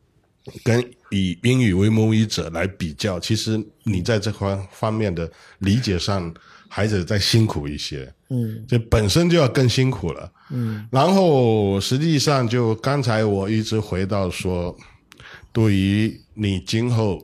[0.62, 6.32] 跟以英语为母语者来比较，其实你在这方方面的理解上，
[6.68, 8.12] 孩子再辛苦一些。
[8.30, 10.32] 嗯，这本身就要更辛苦了。
[10.50, 14.76] 嗯，然后实际上就刚才我一直回到说，
[15.52, 17.18] 对于你今后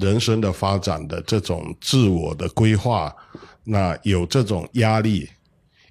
[0.00, 3.14] 人生的发展的这种自我的规划，
[3.64, 5.28] 那有这种压力。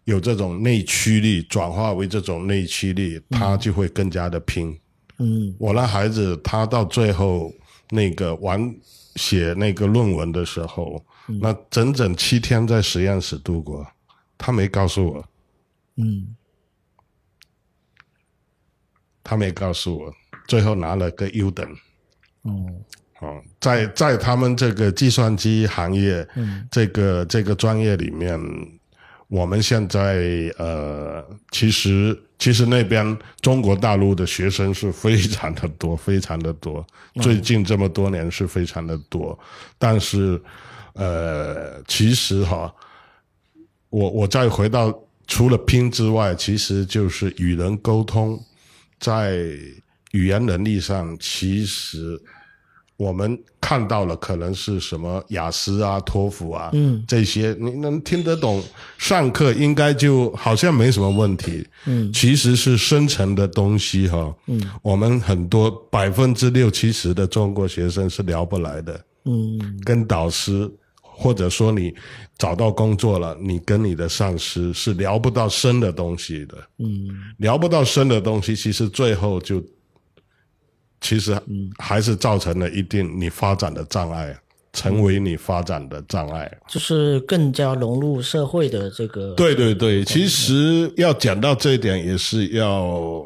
[0.06, 4.76] 有这种内驱力转化为这种内驱力，他就会更加的拼。
[5.22, 7.54] 嗯，我那孩子他到最后
[7.92, 8.74] 那个完
[9.16, 11.06] 写那个论文的时候，
[11.40, 13.86] 那整整七天在实验室度过，
[14.36, 15.26] 他没告诉我，
[15.98, 16.36] 嗯，
[19.24, 20.12] 他没告诉我，
[20.48, 21.70] 最后拿了个优等。
[22.42, 22.66] 哦，
[23.20, 26.28] 哦，在在他们这个计算机行业，
[26.72, 28.40] 这个这个专业里面，
[29.28, 36.84] 我们现在呃，其实其实那边中国大陆的学生是非常的多，非常的多。
[37.22, 39.38] 最近这么多年是非常的多，
[39.78, 40.42] 但是
[40.94, 42.74] 呃，其实哈，
[43.92, 44.92] 我我再回到
[45.28, 48.44] 除了拼之外，其实就是与人沟通，
[49.00, 49.36] 在
[50.12, 52.20] 语言能力上，其实
[53.02, 58.62] 我们看到了可能是什么雅思啊、托福啊，嗯，这些你能听得懂，
[58.98, 70.70] 上课应该就好像没什么问题，嗯，其实是深层的东西哈，嗯，我们很多百分之六七十的中国学生是聊不来的，嗯，跟导师。
[71.24, 71.94] 或者说你
[72.36, 77.08] 找到工作了，你跟你的上司是聊不到深的东西的，嗯，
[77.38, 79.64] 聊不到深的东西，其实最后就
[81.02, 81.38] 其实
[81.78, 84.34] 还是造成了一定你发展的障碍，
[84.72, 86.50] 成为你发展的障碍。
[86.70, 93.26] 就是更加融入社会的这个，对对对，其实要讲到这一点，也是要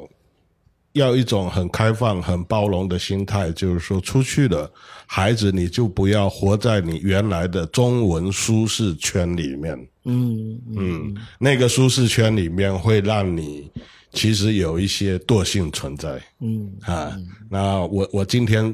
[0.93, 4.71] 要一种很开放、很包容的心态，就是说出去了
[5.05, 9.75] 孩子，你就不要活在你原来的中文舒适圈里面。
[10.05, 13.69] 嗯嗯嗯，那个舒适圈里面会让你
[14.15, 16.19] 其实有一些惰性存在。
[16.39, 17.15] 嗯啊，
[17.51, 18.73] 那我我今天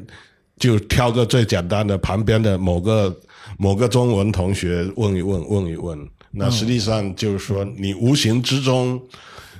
[0.57, 3.19] 就挑个最简单的，旁边的某个
[3.57, 6.07] 某个中文同学问一问，问一问。
[6.31, 9.01] 那实际上就是说，你无形之中，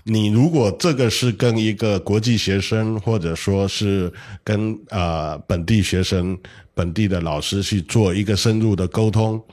[0.06, 4.10] 你如果这个是跟一个国际学生，或者说是
[4.44, 6.38] 跟啊、本地学生、
[6.74, 9.44] 本地的老师去做一个深入的沟通，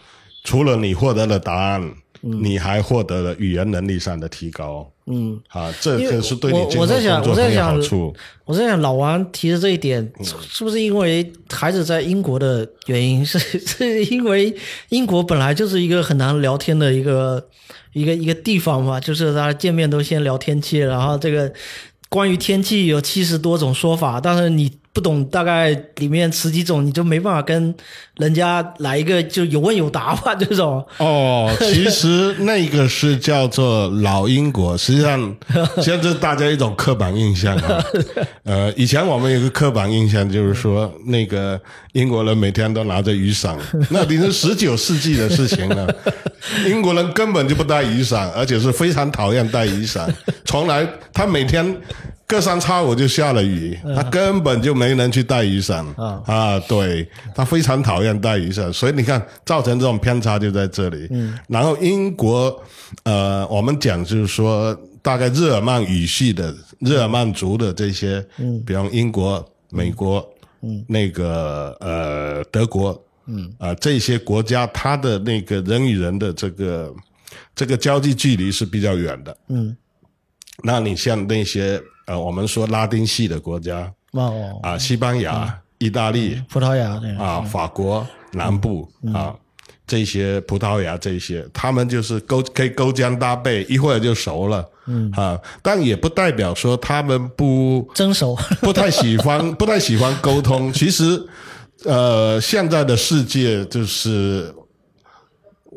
[0.45, 4.91] 除了你获得了答案，你还获得了语言能力上的提高。
[5.07, 8.15] 嗯，啊，这因为个是对你我今后我在想工作很有我在想好处。
[8.45, 13.25] 我在想老王提的这一点，嗯是不是因为孩子在英国的原因？
[13.25, 14.55] 是是因为
[14.91, 17.49] 英国本来就是一个很难聊天的一个
[17.95, 21.51] 一个一个地方嘛，就是大家见面都先聊天气，然后这个
[22.11, 27.73] 关于天气有七十多种说法，但是你不懂大概里面十几种，你就没办法跟
[28.17, 30.85] 人家来一个就有问有答吧这种。
[30.97, 35.37] 哦，其实那个是叫做老英国，实际上
[35.81, 37.81] 现在大家一种刻板印象啊。
[38.43, 41.61] 呃，以前我们有个刻板印象，就是说那个
[41.99, 43.59] 英国人每天都拿着雨伞，
[43.91, 45.95] 那已经是十九世纪的事情了。
[46.67, 50.13] 英国人根本就不带雨伞，而且是非常讨厌带雨伞，
[50.45, 51.77] 从来他每天。
[52.31, 56.61] 隔三差五就下了雨，他根本就没人去带雨伞啊啊！
[56.69, 61.07] 对他非常讨厌带雨伞，所以你看造成这种偏差就在这里。
[61.11, 62.55] 嗯，然后英国，
[63.05, 70.23] 呃，我们讲就是说，大概日耳曼语系的日耳曼族的这些，嗯，比方英国、美国，
[70.63, 73.53] 嗯，那个呃德国，嗯。
[73.59, 76.95] 啊、这些国家，它的那个人与人的这个
[77.55, 79.37] 这个交际距离是比较远的。
[79.49, 79.77] 嗯，
[80.63, 89.35] 那你像那些呃，我们说拉丁系的国家哦，啊，西班牙、意大利葡萄牙对啊，法国南部啊，
[89.87, 94.67] 这些葡萄牙这些，他们就是勾可以勾肩搭背，一会儿就熟了。
[94.89, 98.35] 嗯啊，但也不代表说他们不遵守。
[98.63, 100.73] 不太喜欢不太喜欢沟通。
[100.73, 101.23] 其实，
[101.85, 104.53] 呃，现在的世界就是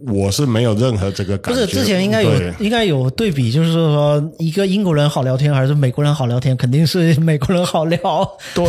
[0.07, 1.59] 我是没有任何这个感觉。
[1.61, 8.27] 不是之前应该有应该有对比，就是说一个英国人好聊天还是美国人好聊天，肯定是美国人好聊。
[8.55, 8.65] 对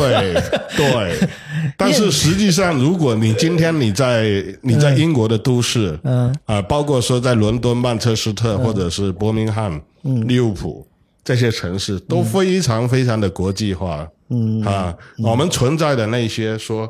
[0.76, 1.28] 对，
[1.76, 6.34] 但是实际上，如果你今天你在你在英国的都市，嗯。
[6.44, 10.26] 啊、包括说在伦敦、曼彻斯特、或者是伯明翰、嗯。
[10.26, 10.86] 利物浦
[11.24, 14.06] 这些城市，都非常非常的国际化。
[14.28, 14.60] 嗯。
[14.62, 16.88] 啊，我们存在的那些说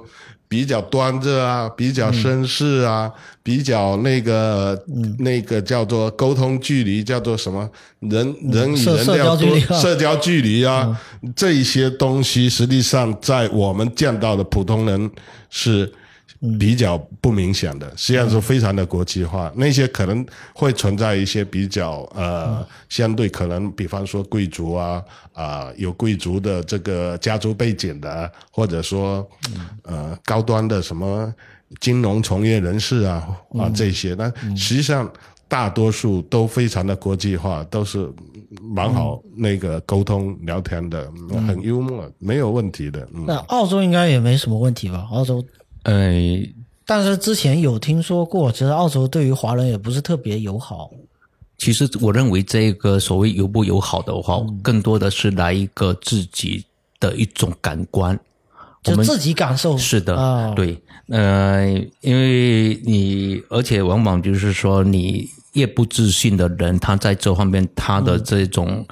[0.52, 3.10] 比较端着啊，比较绅士啊，
[3.42, 4.78] 比较那个、
[5.20, 7.66] 那个叫做沟通距离，叫做什么
[8.00, 9.80] 人人与人要多交距离啊。
[9.80, 11.00] 社交距离啊，
[11.34, 15.10] 这一些东西，实际上在我们见到的普通人
[15.48, 15.90] 是
[16.58, 19.52] 比较不明显的，实际上是非常的国际化。
[19.54, 25.02] 那些可能会存在一些比较呃，相对可能，比方说贵族啊
[25.32, 29.26] 啊、有贵族的这个家族背景的，或者说
[29.84, 31.32] 呃高端的什么
[31.80, 33.28] 金融从业人士啊
[33.58, 35.10] 啊这些，那实际上。
[35.48, 38.10] 大多数都非常的国际化，都是
[38.74, 41.12] 蛮好那个沟通聊天的，
[41.46, 43.06] 很幽默，没有问题的。
[43.12, 45.06] 嗯，那澳洲应该也没什么问题吧？
[45.12, 45.44] 澳洲，
[45.84, 46.12] 呃，
[46.86, 50.90] 但是之前有听说过，其实澳洲对于华人也不是特别友好。
[51.58, 56.64] 其实我认为这个所谓友不友好的话，更多的是来一个自己
[56.98, 58.18] 的一种感官。
[58.82, 60.76] 就自己感受是的，啊对，
[61.06, 61.68] 呃，
[62.00, 68.84] 因为你，而且往往就是说，你越不自信的人，他在这方面他的这种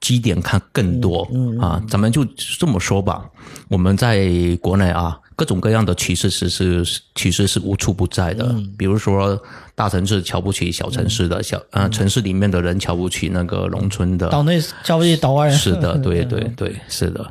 [0.00, 1.22] 基点看更多、
[1.60, 1.80] 啊。
[1.88, 2.24] 咱们就
[2.58, 3.30] 这么说吧，
[3.68, 4.28] 我们在
[4.60, 6.84] 国内啊，各种各样的歧视是是
[7.14, 8.54] 其实是无处不在的。
[8.76, 9.40] 比如说，
[9.74, 15.56] 大城市瞧不起小城市的，小啊、城市里面的人瞧不起那个农村的，岛内瞧不起岛外人。
[15.56, 17.24] 是的，对对对，是的。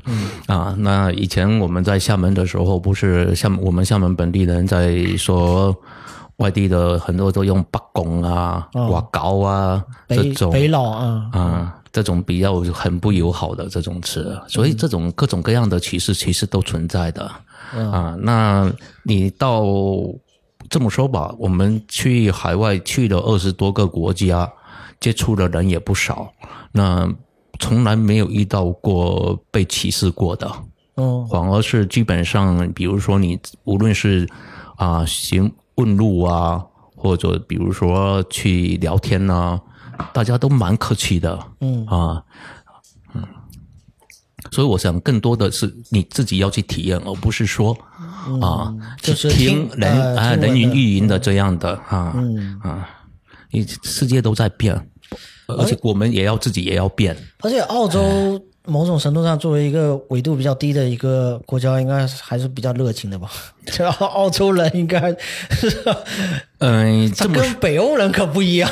[0.47, 5.75] 啊，那以前我们在厦门的时候，不是厦门我们厦门本地人在说。
[6.37, 17.29] 外地的很多都用北拱啊、瓦高啊这种北佬啊，啊，这种比较很不友好的这种词，所以这种各种各样的歧视其实都存在的
[17.71, 18.15] 啊。
[18.19, 18.71] 那
[19.03, 19.63] 你到
[20.69, 24.51] 这么说吧，我们去海外去了二十多个国家，
[24.99, 26.31] 接触的人也不少，
[26.71, 27.11] 那
[27.59, 30.51] 从来没有遇到过被歧视过的。
[30.97, 34.27] 嗯反而是基本上，比如说你无论是
[34.75, 36.63] 啊行问路啊，
[36.95, 39.59] 或者比如说去聊天啊，
[40.13, 42.23] 大家都蛮客气的，嗯啊，嗯，
[44.51, 47.75] 所以我想更多的是你自己要去体验，而不是说
[48.41, 52.87] 啊，去就是听听人啊人云亦云的这样的啊，嗯啊，
[53.51, 54.75] 你世界都在变，
[55.47, 57.15] 而且我们也要自己也要变。
[57.39, 63.29] 而且澳洲某种程度上作为一个纬度比较低的一个国家，应该还是比较热情的吧？
[63.65, 65.09] 这 澳洲人应该
[65.49, 65.83] 是，
[66.59, 68.69] 嗯、他这跟北欧人可不一样。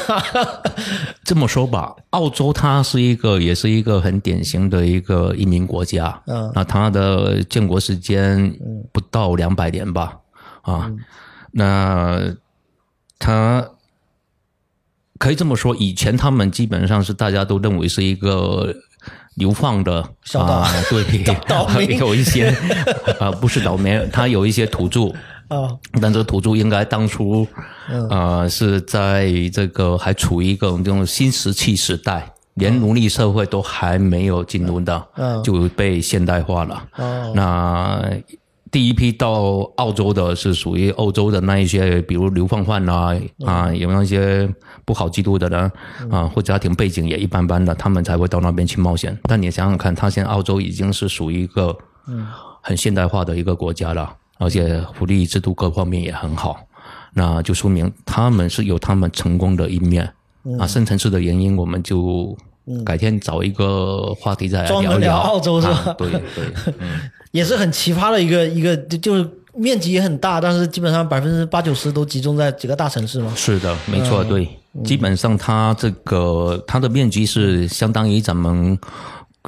[1.25, 6.21] 这么说吧，澳洲它是一个，也是一个很典型的一个移民国家。
[6.27, 8.55] 嗯那它的建国时间
[8.91, 10.19] 不到两百年吧，
[10.61, 10.91] 啊，
[11.51, 12.21] 那
[13.17, 13.67] 它
[15.17, 18.73] 可以这么说，以前他们基本上是大家都认为是一个
[19.35, 20.01] 流放的
[20.33, 21.03] 啊，对，
[21.97, 22.53] 有一些
[23.19, 25.11] 啊，不是倒霉， 他有一些土著。
[25.49, 27.47] 啊，但这个土著应该当初，
[28.11, 35.41] 啊，是在这个还处于一个这种新石器时代，连奴隶社会都还没有进入到，嗯。
[35.41, 36.83] 就被现代化了。
[36.97, 37.33] 哦。
[37.35, 37.99] 那
[38.71, 43.15] 第一批到澳洲的是属于欧洲的那一些，比如流放犯啊，
[43.45, 44.47] 啊，有那些
[44.85, 45.71] 不好记录的人
[46.11, 49.17] 啊，或家庭背景也一般般的，他们才会到那边去冒险。
[49.23, 51.75] 但你想想看，他现在澳洲已经是属于一个
[52.61, 56.59] 很现代化的一个国家了，而且福利制度各方面也很好，
[57.13, 60.13] 那就说明他们是有他们成功的一面。
[60.57, 62.35] 啊，深层次的原因，我们就
[62.85, 65.09] 改天找一个话题再来专聊一聊。
[65.13, 65.83] 聊澳洲是吧？
[65.85, 66.19] 啊对对，
[66.79, 67.01] 嗯。
[67.31, 73.31] 也是很奇葩的一个一个，就就是面积也很大，但是基本上百分之八九十都集中在几个大城市嘛。
[73.35, 74.49] 是的，没错，对，
[74.83, 78.75] 基本上它这个它的面积是相当于咱们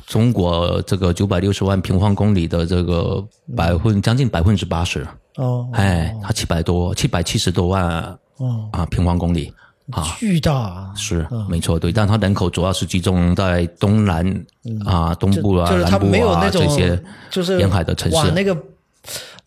[0.05, 3.23] 中国这个九百六十万平方公里的这个
[3.57, 5.03] 百分将近百分之八十，
[5.37, 7.83] 哦，哎，它七百多七百七十多万
[8.37, 9.51] 哦，啊平方公里
[9.91, 10.15] 啊。
[10.19, 14.25] 巨大啊，是，没错，对，但它人口主要是集中在东南
[14.85, 18.15] 啊、东部啊、就是它南部啊没有那种这些就是沿海的城市。
[18.17, 18.55] 往那个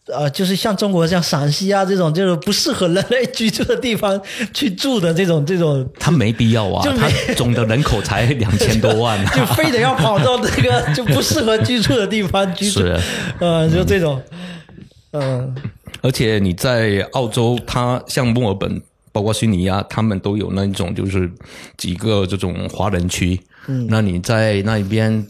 [0.07, 4.21] 呃，就是像中国像陕西啊这种，就是不适合人类居住的地方
[4.53, 13.01] 去住的这种这种，它没必要啊它总的人口才两千多万、啊， 就非得要跑到这个就不适合居住的地方居住， 是。
[13.39, 14.21] 呃，就这种，
[15.13, 15.55] 嗯。
[16.03, 18.83] 而且你在澳洲，它像墨尔本
[19.15, 21.31] 包括悉尼啊，他们都有那种就是
[21.77, 23.41] 几个这种华人区。
[23.69, 25.25] 嗯，那你在那边，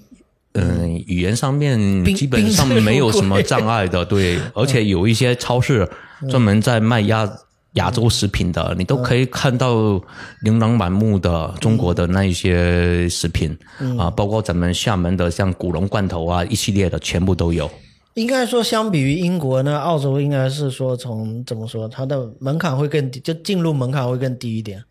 [0.55, 5.86] 嗯、语言上面基本上没有什么障碍的， 对，而且有一些超市
[6.31, 7.31] 专门在卖亚
[7.74, 10.01] 亚洲食品的，你都可以看到
[10.40, 13.55] 琳琅满目的中国的那一些食品、
[13.98, 17.70] 啊，包括咱们厦门的像古龙罐头啊，一系列的全部都有。
[18.15, 24.82] 应该说，相比于英国呢，澳洲应该是说从怎么说，它的门槛会更低，就进入门槛会更低一点，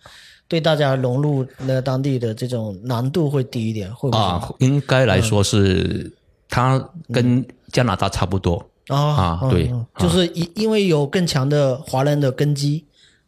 [0.47, 4.21] 对大家融入那当地的这种难度会低一点，会不会？
[4.21, 6.11] 啊，应该来说是
[6.49, 6.77] 它
[7.11, 8.63] 跟加拿大差不多。
[8.89, 12.83] 啊啊对嗯就是因因为有更强的华人的根基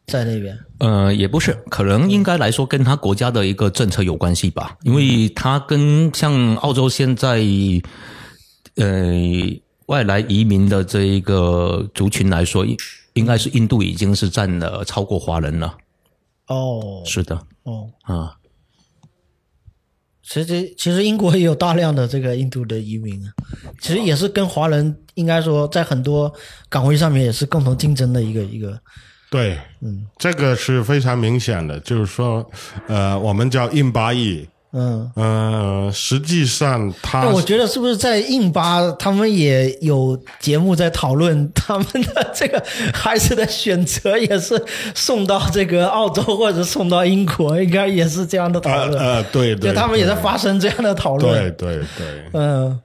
[0.06, 0.56] 在那边。
[0.80, 7.40] 呃，也不是，可能应该来说跟他国家的一个政策有关系吧，因为它跟像澳洲现在，
[8.74, 9.14] 呃，
[9.86, 12.76] 外来移民的这一个族群来说，应
[13.14, 15.76] 应该是印度已经是占了超过华人了。
[16.48, 17.02] 哦。
[17.04, 18.36] 是的，哦，啊，
[20.22, 23.32] 其实其实英国也有大量的这个印度的移民啊，
[23.80, 26.32] 其实也是跟华人应该说在很多
[26.68, 28.78] 岗位上面也是共同竞争的一个一个。
[29.28, 32.48] 对，嗯，这个是非常明显的，就是说，
[32.86, 34.48] 呃，我们叫印巴裔，
[34.78, 42.62] 嗯，呃，实际上它那我觉得是不是在印巴他们也有节目在讨论 他们的这个
[42.92, 44.62] 孩子的选择，也是
[44.94, 48.98] 送到这个澳洲或者送到英国，应该也是这样的讨论。
[49.00, 51.54] 呃呃，对对，就他们也在发生这样的讨论。
[51.56, 52.78] 对对对，嗯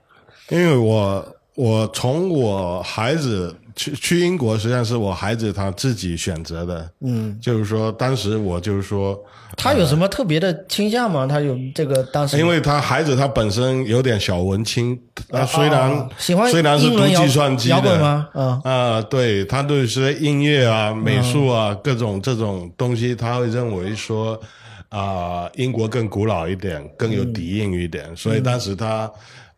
[0.48, 1.24] 因为我
[1.54, 9.18] 我从我孩子去去英国，实际上是我孩子他自己选择的，嗯，就是说当时我就是说，
[9.56, 11.26] 他有什么特别的倾向吗？
[11.26, 18.28] 他有这个当时因为他孩子他本身有点小文青，他虽然、哦喜欢虽然是读计算机的吗？
[18.34, 24.40] 嗯啊、对他对一些音乐啊、美术啊、各种这种东西，他会认为说
[24.88, 29.10] 啊、英国更古老一点，更有底蕴一点，所以当时他。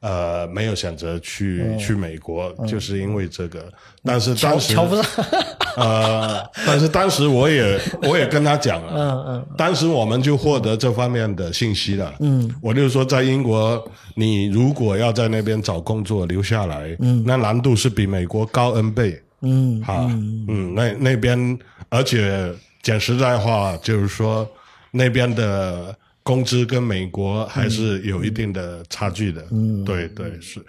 [0.04, 3.64] 呃，没有选择去、去美国，就是因为这个。
[4.04, 5.04] 但是当时瞧不上。
[5.76, 13.82] 呃，但是当时我也 我也跟他讲了，嗯嗯，当时我们就获得这方面的信息了，嗯，我就说在英国，
[14.14, 21.58] 你如果要在那边找工作留下来，嗯，那难度是比美国高 N 倍，嗯哈，嗯，那那边
[21.88, 22.52] 而且
[22.82, 24.46] 讲实在话，就是说
[24.90, 30.60] 那边的工资跟美国还是有一定的差距的，嗯，对对是。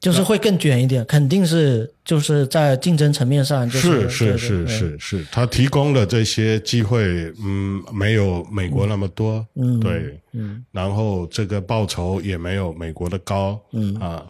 [0.00, 13.94] 就是会更卷一点，肯定是就是在竞争层面上，就是是是是是是，他提供的这些机会，嗯，没有美国那么多，嗯，对，嗯，然后这个报酬也没有美国的高，嗯。
[13.96, 14.22] 啊，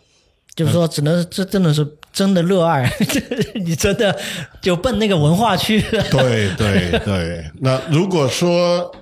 [0.54, 2.88] 就是说，只能这真的是真的热爱，
[3.66, 4.16] 你真的
[4.62, 6.04] 就奔那个文化去了。
[6.10, 7.44] 对对对。
[7.60, 8.94] 那如果说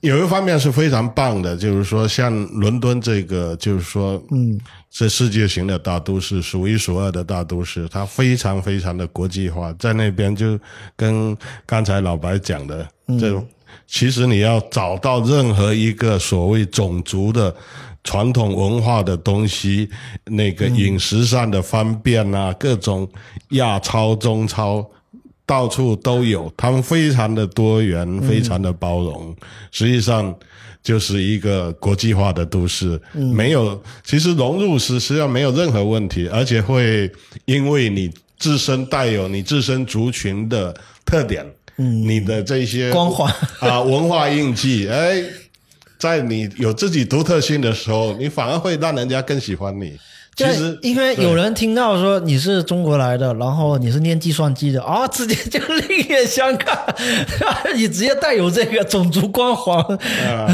[0.00, 4.58] 有一方面是非常棒的，就是说像伦敦这个，就是说，嗯，
[4.90, 10.58] 这世界型的大都市，数一数二的大都市，它非常非常的国际化，在那边就
[10.96, 11.36] 跟
[11.66, 13.46] 刚才老白讲的这种，
[13.86, 17.54] 其实你要找到任何一个所谓种族的。
[18.02, 19.86] 传统文化的东西，
[20.24, 23.06] 那个饮食上的方便啊，各种
[23.50, 24.82] 亚超、中超，
[25.50, 29.34] 到处都有，他们非常的多元，非常的包容。
[29.72, 30.32] 实际上
[30.80, 33.00] 就是一个国际化的都市，
[33.34, 37.10] 没有其实融入时实际上没有任何问题，而且会
[37.46, 38.08] 因为你
[38.38, 40.72] 自身带有你自身族群的
[41.04, 41.44] 特点，
[41.78, 45.20] 嗯，你的这些光环啊文化印记， 哎。
[45.98, 49.98] 在你有自己独特性的时候，你反而会让人家更喜欢你。
[50.46, 55.58] 其实，因为有人听到说你是中国来的，然后你是念计算机的啊， 直接就
[55.88, 56.78] 另眼相看，
[57.76, 59.78] 你直接带有这个种族光环。
[60.26, 60.48] 啊，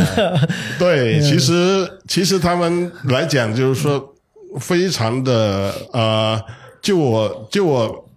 [0.78, 4.14] 对， 其实其实他们来讲，就是说
[4.58, 6.40] 非常的呃，
[6.82, 8.08] 就我就我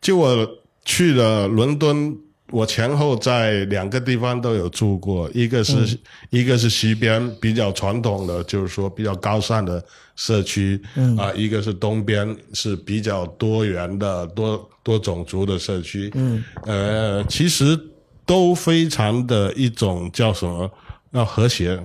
[0.00, 0.48] 就我
[0.84, 2.16] 去了伦敦，
[2.50, 5.98] 我前后在两个地方都有住过，一个是、
[6.30, 9.84] 一个是西边比较传统的，就是说比较高尚的
[10.16, 11.16] 社区，嗯。
[11.16, 17.78] 啊、一个是东边是比较多元的多多种族的社区，嗯，呃，其实
[18.24, 20.70] 都非常的一种叫什么，
[21.12, 21.78] 要和谐，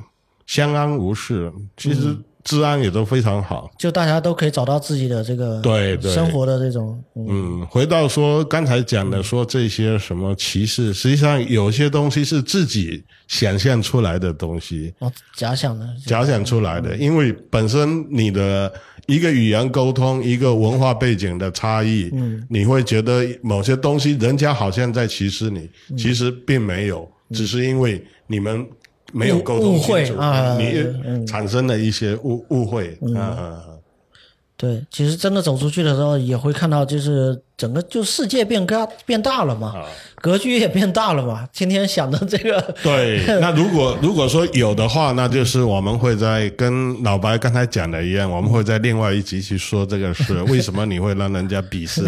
[0.46, 1.52] 相安无事。
[1.76, 3.72] 其实治安也都非常好。
[3.78, 6.14] 就大家都可以找到自己的这个对对。
[6.14, 7.26] 生活的这种，嗯。
[7.30, 18.72] 嗯，回到说刚才讲的说这些什么歧视，实际上有些东西是自己想象出来的东西，哦，假想的，假想出来的，因为本身你的
[19.08, 28.66] 一个语言沟通，一个文化背景的差异，嗯，你会觉得某些东西人家好像在歧视你，其实并没有，只是因为你们
[29.14, 33.62] 没有沟通误会清楚，啊你产生了一些误误会，嗯嗯。
[34.56, 39.74] 对，其实真的走出去的时候，也会看到，就是整个就世界变大变大了嘛，
[40.20, 41.48] 格局也变大了嘛。
[41.54, 52.04] 天天想着这个，对， 那如果如果说有的话，那就是我们会在跟老白刚才讲的一样，我们会在另外一集去说这个事， 为什么你会让人家鄙视？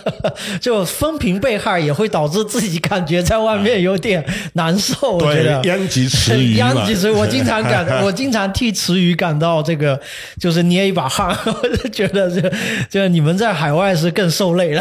[0.60, 5.12] 就风评被害也会导致自己感觉在外面有点难受。
[5.12, 9.98] 我觉对得，殃及池鱼嘛殃及池鱼，我经常感，我经常替池鱼感到这个，
[10.40, 12.52] 就是捏一把汗，我就觉得这，
[12.90, 14.80] 就你们在海外是更受累了。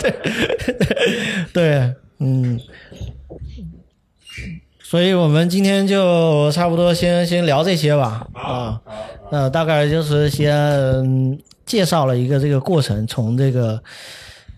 [0.00, 0.14] 对，
[1.52, 2.60] 对，嗯。
[4.82, 8.78] 所以我们今天就差不多先先聊这些吧，啊，
[9.30, 13.82] 呃，大概就是先嗯介绍了一个这个过程，从这个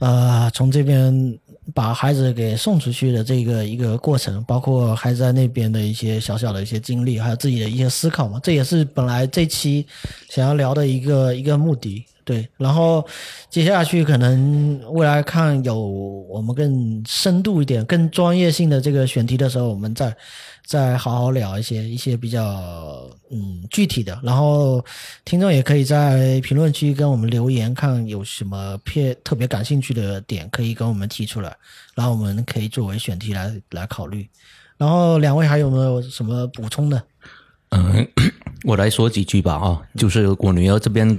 [0.01, 1.39] 呃从这边
[1.73, 9.87] 把孩子给送出去的这个一个过程，包括孩子在那边的一些小小的一些经历，还有自己的一些思考嘛，这也是本来这期
[10.29, 12.05] 想要聊的一个一个目的。
[12.25, 13.07] 对，然后
[13.51, 20.17] 接下去可能未来看有我们更深度一点、更专业性的这个选题的时候，我们再
[20.65, 24.19] 再好好聊一些一些比较嗯具体的。
[24.23, 24.83] 然后
[25.25, 31.55] 听众也可以在评论区跟我们留言，看有什么偏特别感兴趣的点可以跟我们提出来，
[31.95, 34.27] 然后我们可以作为选题来来考虑。
[34.79, 37.01] 然后两位还有没有什么补充的？
[37.71, 38.07] 嗯，
[38.65, 41.17] 我来说几句吧啊，就是我女儿这边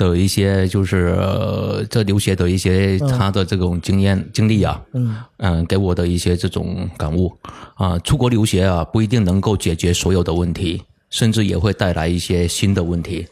[0.00, 4.80] 的一些，就是、呃、这留学的一些他的这种经验、经历啊，
[5.38, 7.30] 嗯给我的一些这种感悟
[7.74, 13.26] 啊，出国留学啊不一定能够解决所有的问题，甚至也会带来一些新的问题。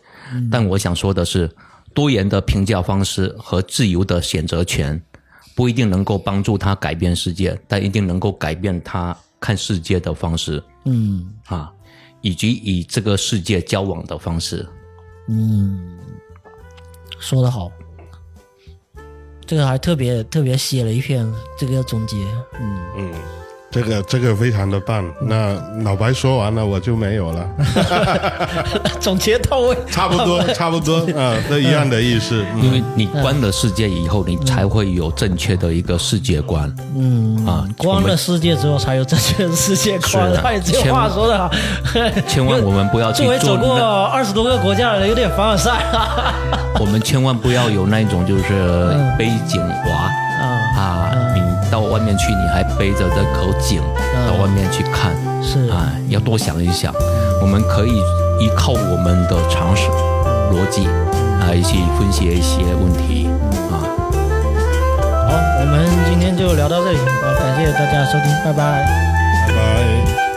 [0.51, 1.51] 但我想说的是，
[1.95, 5.01] 多元的评价方式和自由的选择权，
[5.57, 10.62] 不一定能够帮助他改变世界，但一定能够改变他看世界的方式。
[10.85, 11.73] 嗯啊，
[12.20, 14.66] 以及与这个世界交往的方式。
[15.31, 15.99] 嗯，
[17.19, 17.70] 说的好，
[19.47, 21.27] 这个还特别特别写了一篇
[21.57, 22.16] 这个总结。
[22.97, 23.12] 嗯，
[23.70, 25.05] 这个这个非常的棒。
[25.20, 25.55] 那
[25.85, 27.47] 老白说完了，我就没有了，
[28.99, 29.77] 总结到位。
[29.90, 32.45] 差不多差不多 啊，都一样的意思。
[32.55, 36.74] 嗯因为你观了世界以后，你才会有正确的一个世界观。
[36.97, 41.51] 嗯啊观了世界之后才有正确的世界观哎，这话说的好。
[42.27, 46.35] 千万我们不要去作为走过二十多个国家的人，有点凡尔赛啊。
[46.81, 48.45] 我们千万不要有那种就是
[49.19, 50.11] 背景滑
[50.81, 51.18] 啊，你
[51.70, 53.81] 到外面去，你还背着这口井
[54.27, 55.12] 到外面去看，
[55.43, 56.93] 是啊，要多想一想，
[57.40, 57.99] 我们可以
[58.40, 59.89] 依靠我们的常识、
[60.51, 60.86] 逻辑
[61.40, 63.28] 来去分析一些问题
[63.70, 63.85] 啊。
[65.28, 68.86] 好，我们今天就聊到这里，好，感谢大家收听，拜拜。
[69.49, 70.27] 拜拜。